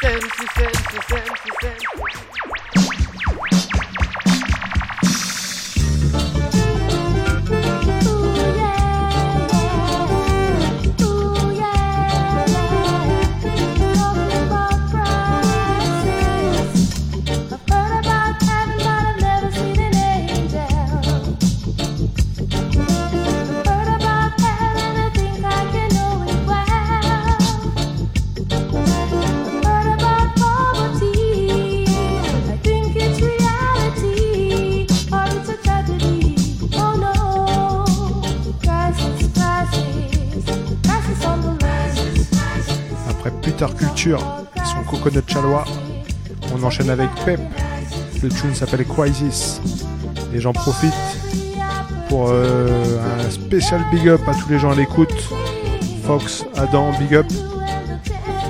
[0.01, 2.60] Sensi, sensi, sensi, sensi.
[43.69, 44.19] Culture
[44.65, 45.65] son Coconut Chalwa,
[46.53, 47.39] on enchaîne avec Pep.
[48.23, 49.61] Le tune s'appelle Crisis.
[50.33, 50.93] Et j'en profite
[52.09, 55.13] pour euh, un spécial big up à tous les gens à l'écoute.
[56.05, 57.27] Fox, Adam, big up.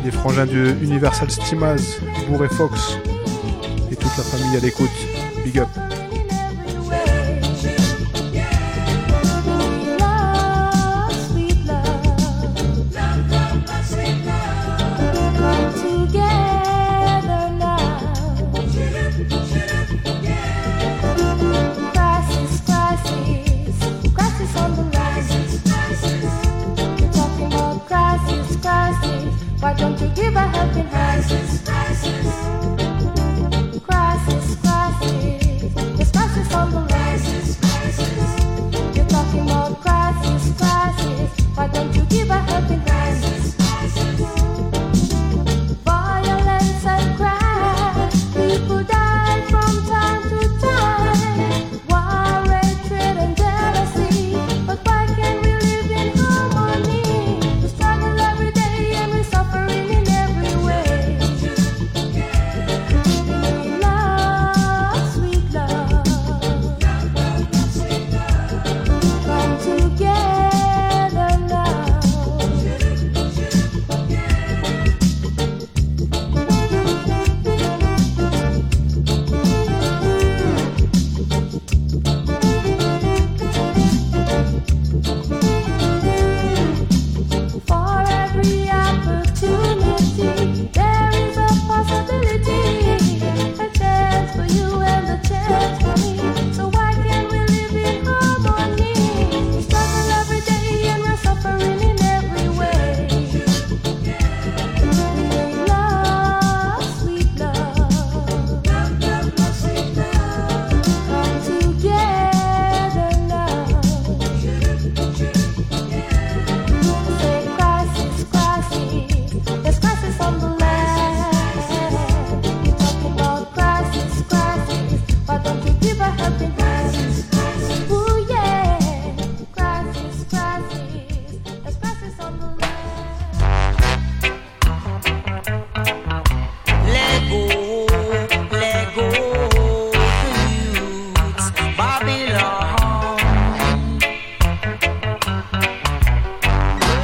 [0.05, 2.97] Les frangins du Universal Stimaz, Bourré Fox.
[3.91, 4.89] Et toute la famille à l'écoute.
[5.43, 5.90] Big up.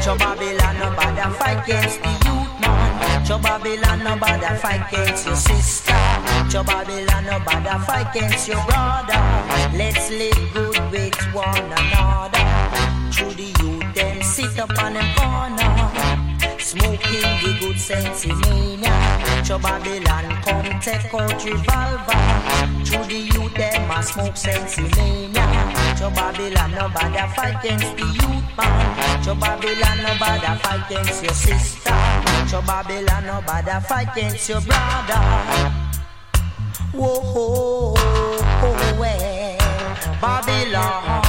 [0.08, 3.26] Cho Babylon, no bother fight against the youth man.
[3.26, 5.92] Cho Babylon, no bother fight against your sister.
[6.50, 9.20] Cho Babylon, no bother fight against your brother.
[9.76, 12.40] Let's live good with one another.
[13.12, 15.76] Through the youth, them sit up on them corner.
[16.58, 19.46] Smoking the good sensimania.
[19.46, 22.86] Cho Babylon come take out revolver.
[22.86, 25.87] Through the youth them a smoke sensimania.
[25.98, 29.24] Cho Babylon no bother fight against the youth man.
[29.24, 31.90] Cho Babylon no bother fight against your sister.
[32.50, 35.22] Cho Babylon no bother fight against your brother.
[36.94, 37.96] Whoa, oh,
[38.64, 39.58] oh, well,
[40.22, 41.22] Babylon,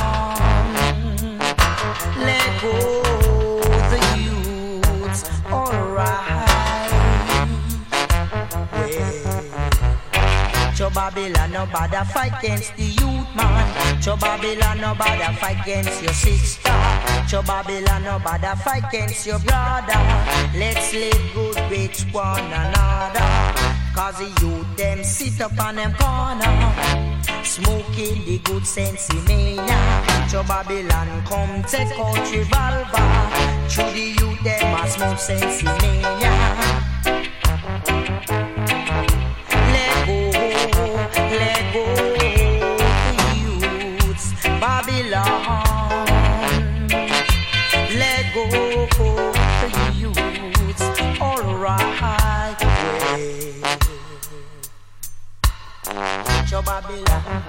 [2.19, 6.28] let go the youths, alright.
[10.89, 14.01] Cho Babylon, no bother fight against the youth man.
[14.01, 16.73] Cho Babylon, no bother fight against your sister.
[17.29, 20.01] Cho Babylon, no bother fight against your brother.
[20.57, 23.21] Let's live good with one another.
[23.95, 26.73] Cause the youth them sit up on them corner
[27.43, 29.77] Smoking the good sense mania
[30.31, 36.79] To Babylon come take out revolver Through the youth them a smoke sensimania
[56.81, 57.43] Babylon,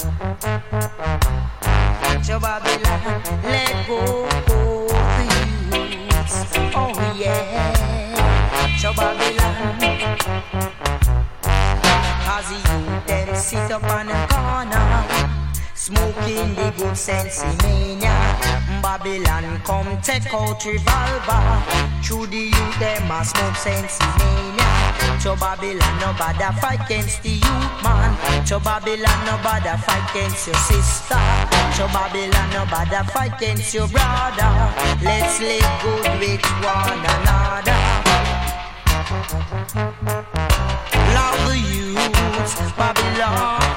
[2.24, 5.24] Cho Babylon, let go the
[5.70, 6.36] youths.
[6.74, 9.78] Oh yeah, Cho Babylon.
[12.26, 15.06] Cause youth them sit up on the corner.
[15.76, 18.16] Smoking the good sense mania.
[18.82, 21.64] Babylon come take out revolver.
[22.04, 24.59] Through the youth them a smoke sense mania.
[25.24, 28.46] To Babylon no fight against the youth man.
[28.46, 29.66] To Babylon no fight
[30.12, 31.20] against your sister.
[31.76, 34.74] To Babylon no fight against your brother.
[35.04, 37.80] Let's live good with one another.
[41.14, 43.69] Love the youths, Babylon.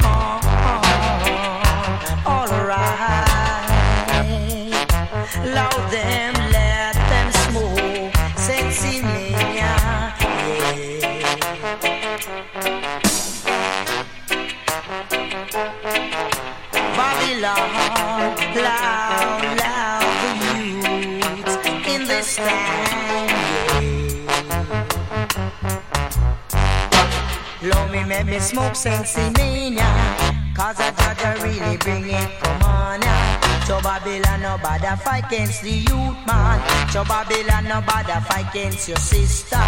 [28.32, 29.84] Me, smoke sensimania.
[30.56, 33.66] Cause I judge really bring it, come on now.
[33.66, 36.58] To Babylon, no bother fight against the youth man.
[36.92, 39.62] To Babylon, no bother fight against your sister.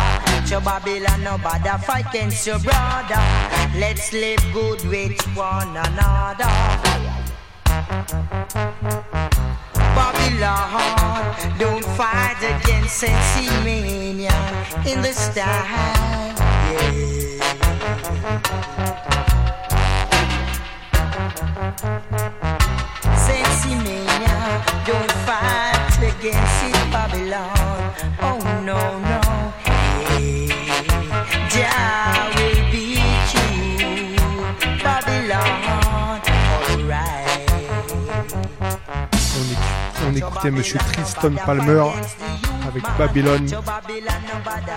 [0.49, 3.21] To Babylon, no bother fight against your brother.
[3.77, 6.49] Let's live good with one another.
[9.95, 14.33] Babylon, don't fight against sensimania
[14.87, 16.15] in the style.
[16.75, 17.14] Sensimania,
[40.51, 41.85] Monsieur Tristan Palmer
[42.69, 43.49] avec Babylone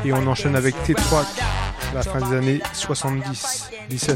[0.06, 1.67] et on enchaîne avec T3 à
[1.98, 3.70] la fin des années 70.
[3.90, 4.16] Listen.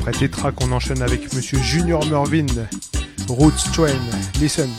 [0.00, 2.46] Après Tetra, qu'on enchaîne avec Monsieur Junior Mervyn,
[3.28, 4.00] Roots Train,
[4.40, 4.70] Listen.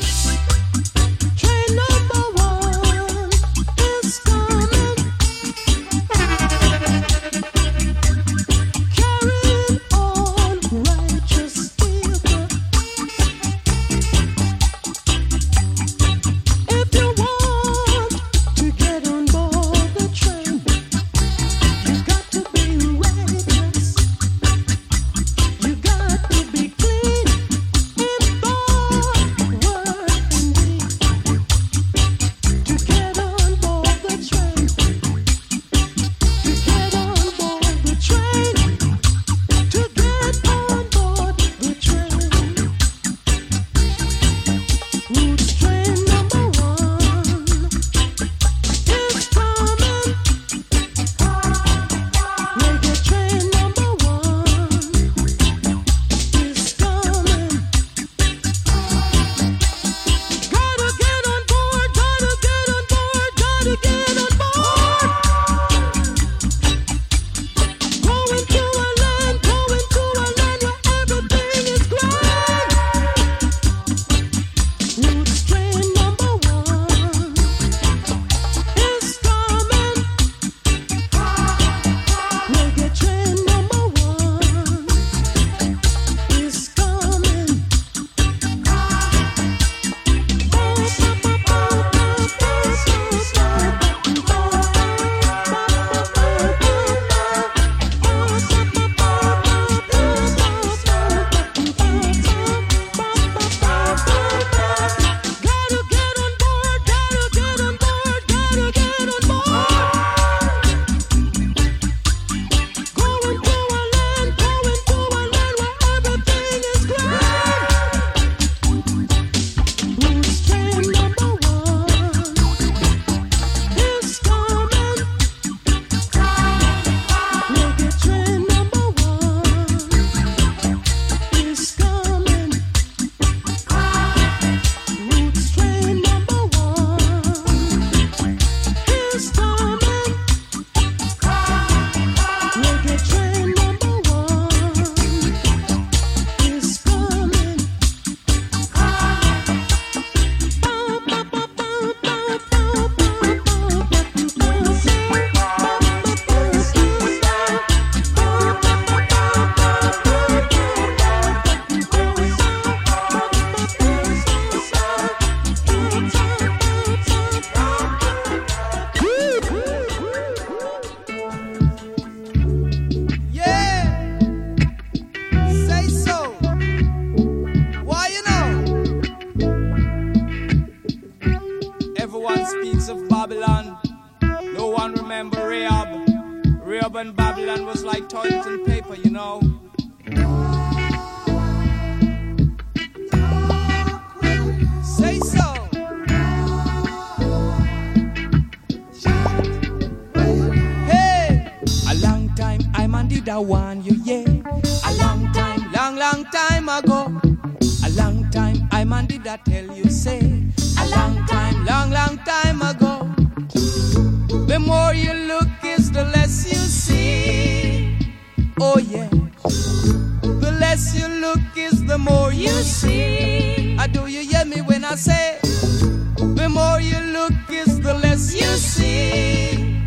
[221.32, 223.78] Look is the more you see.
[223.78, 228.34] I do you hear me when I say the more you look is the less
[228.34, 229.86] you see.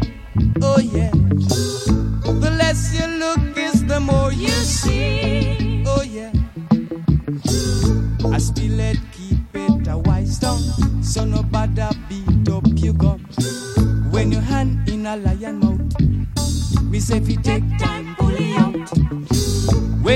[0.63, 1.11] Oh yeah.
[2.45, 5.85] The less you look is the more you see.
[5.87, 6.33] Oh yeah.
[8.35, 13.21] I still let keep it a wise tongue, so nobody beat up you gum.
[14.11, 17.94] When your hand in a lion mouth, me say if you take time,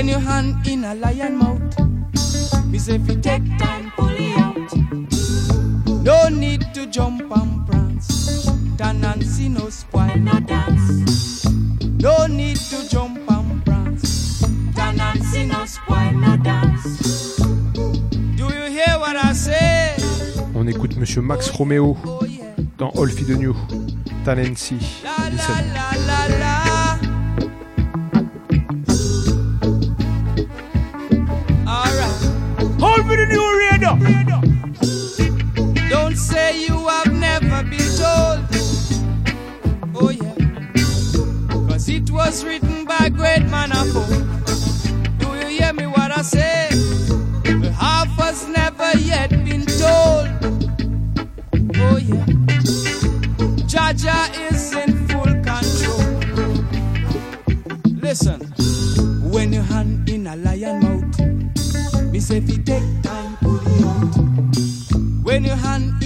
[0.09, 1.79] your hand in a lion mouth,
[2.65, 4.73] me say if you take time, pull it out.
[6.03, 8.45] No need to jump and prance,
[8.77, 11.45] turn and see no spoil no dance.
[12.01, 14.41] No need to jump and prance,
[14.75, 17.37] turn and see no spoil no dance.
[18.35, 19.95] Do you hear what I say?
[20.55, 21.95] On écoute Monsieur Max Romeo
[22.79, 23.55] dans All Feed New,
[24.25, 24.79] Talency.
[25.31, 26.48] Listen.
[33.29, 33.97] New radar.
[35.89, 38.39] Don't say you have never been told.
[39.95, 40.35] Oh yeah.
[41.69, 45.19] Cause it was written by great man of old.
[45.19, 46.69] Do you hear me what I say?
[47.43, 50.27] The half has never yet been told.
[51.77, 52.25] Oh yeah.
[53.71, 54.19] Jaja
[54.51, 56.05] is in full control.
[58.01, 58.39] Listen,
[59.31, 61.19] when your hand in a lion mouth,
[62.11, 62.98] me say if you take
[65.69, 65.98] When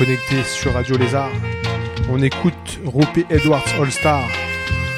[0.00, 1.30] Connecté sur Radio Lézard.
[2.08, 4.24] On écoute Rupi Edwards All Star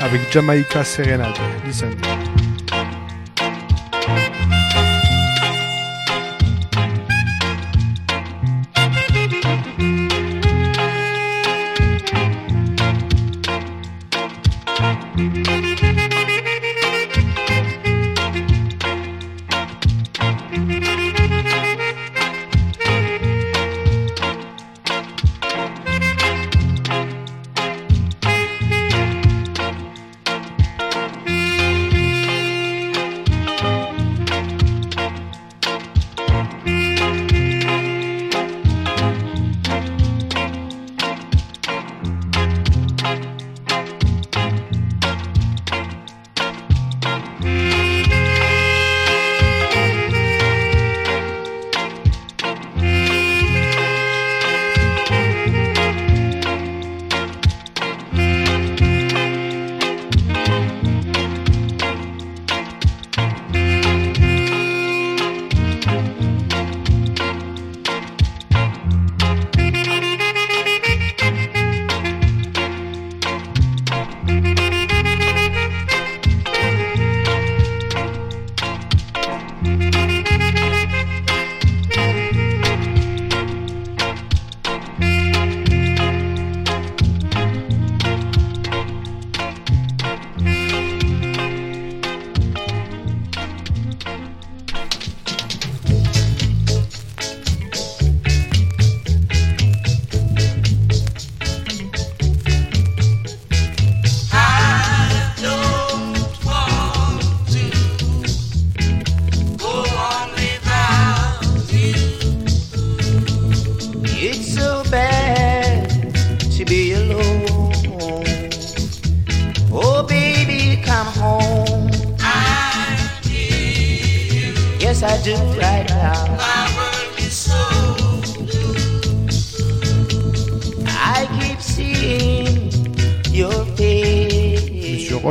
[0.00, 1.34] avec Jamaica Serenade.
[1.66, 1.90] Listen.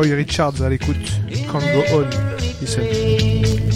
[0.02, 0.96] Roy Richards à l'écoute.
[1.52, 2.10] Can't go on,
[2.60, 3.71] listen.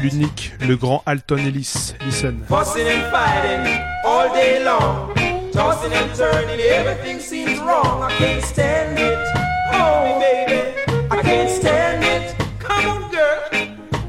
[0.00, 1.94] l'unique, le grand Alton Ellis.
[2.04, 2.42] Listen.
[2.48, 5.14] Fussing and fighting all day long.
[5.52, 8.02] Tossing and turning, everything seems wrong.
[8.02, 9.18] I can't stand it.
[9.72, 10.60] Oh, baby,
[11.10, 12.34] I can't stand it.
[12.58, 13.40] Come on, girl,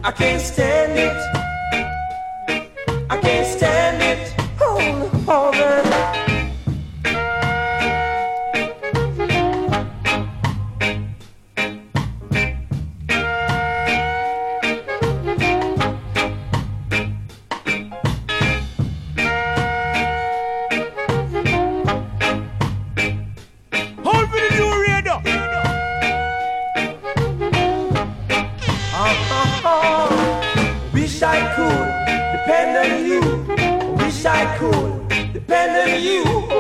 [0.03, 0.60] I can't stand it.
[34.41, 36.51] I could depend on you.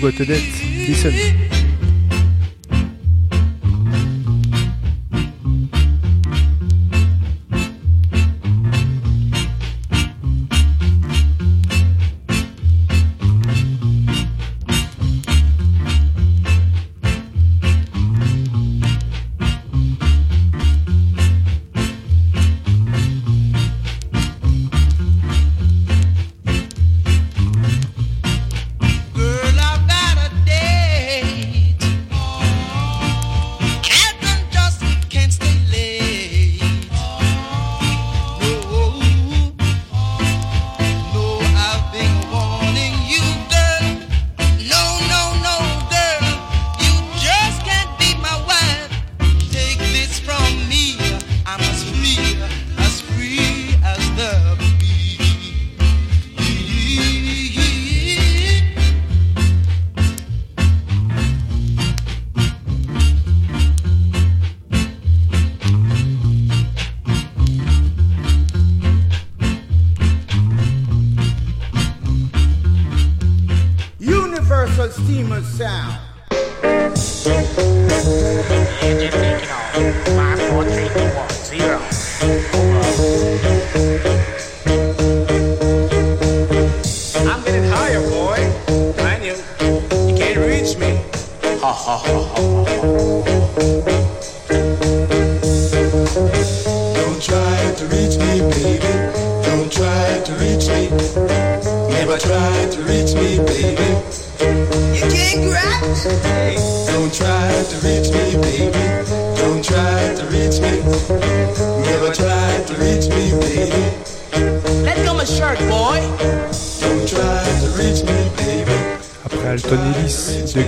[0.00, 0.47] good today.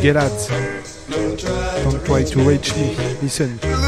[0.01, 0.31] get at.
[1.85, 2.97] Don't try to reach me.
[3.20, 3.80] Listen.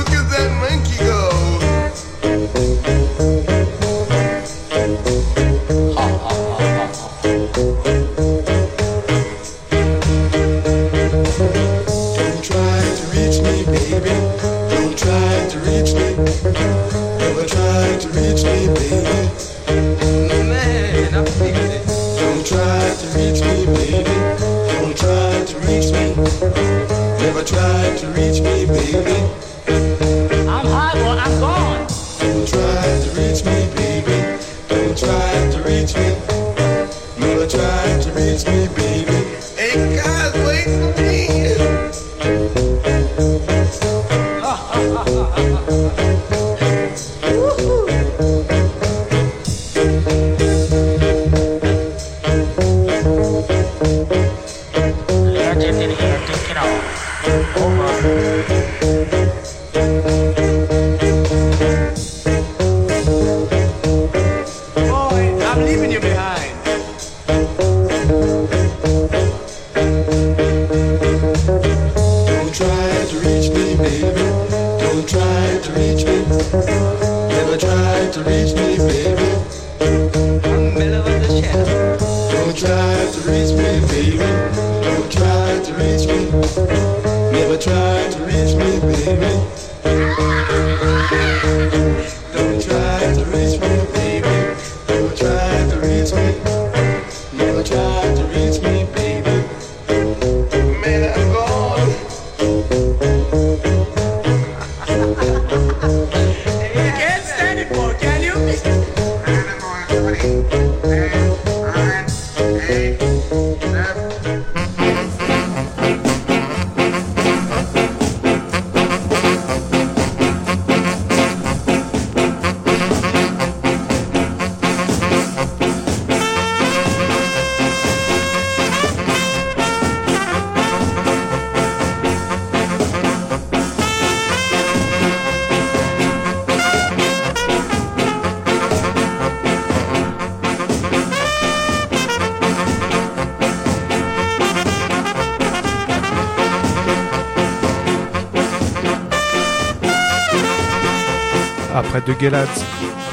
[151.95, 152.65] Après The Gelads,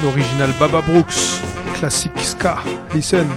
[0.01, 1.41] l'original Baba Brooks,
[1.73, 2.59] classique ska.
[2.93, 3.27] Listen.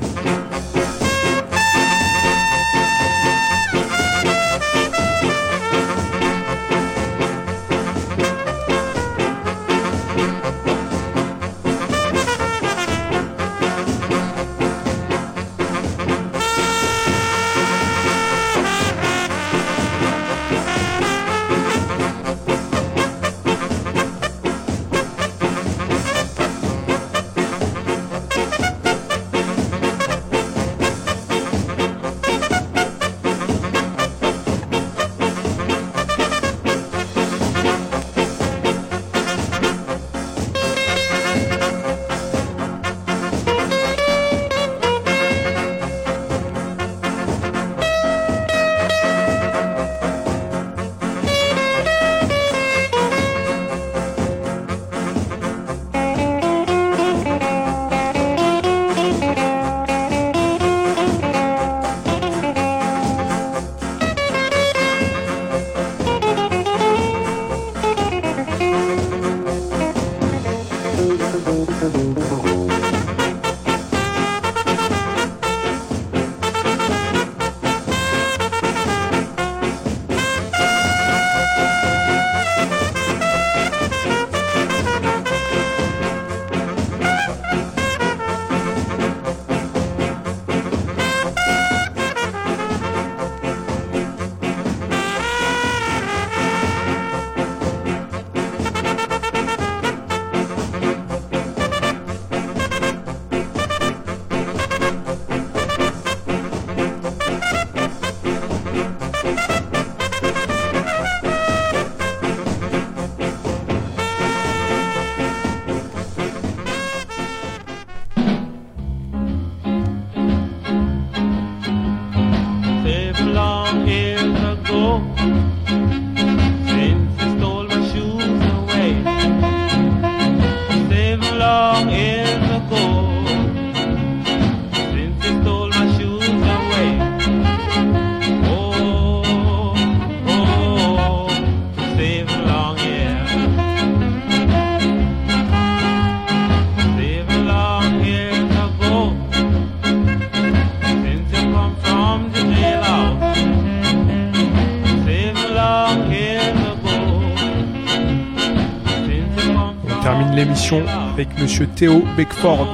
[161.53, 162.66] Monsieur Théo Beckford.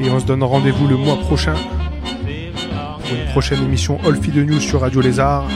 [0.00, 4.58] Et on se donne rendez-vous le mois prochain pour une prochaine émission Olfi de News
[4.58, 5.46] sur Radio Lézard.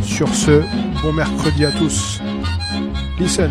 [0.00, 0.62] Sur ce,
[1.02, 2.20] bon mercredi à tous.
[3.18, 3.50] Listen.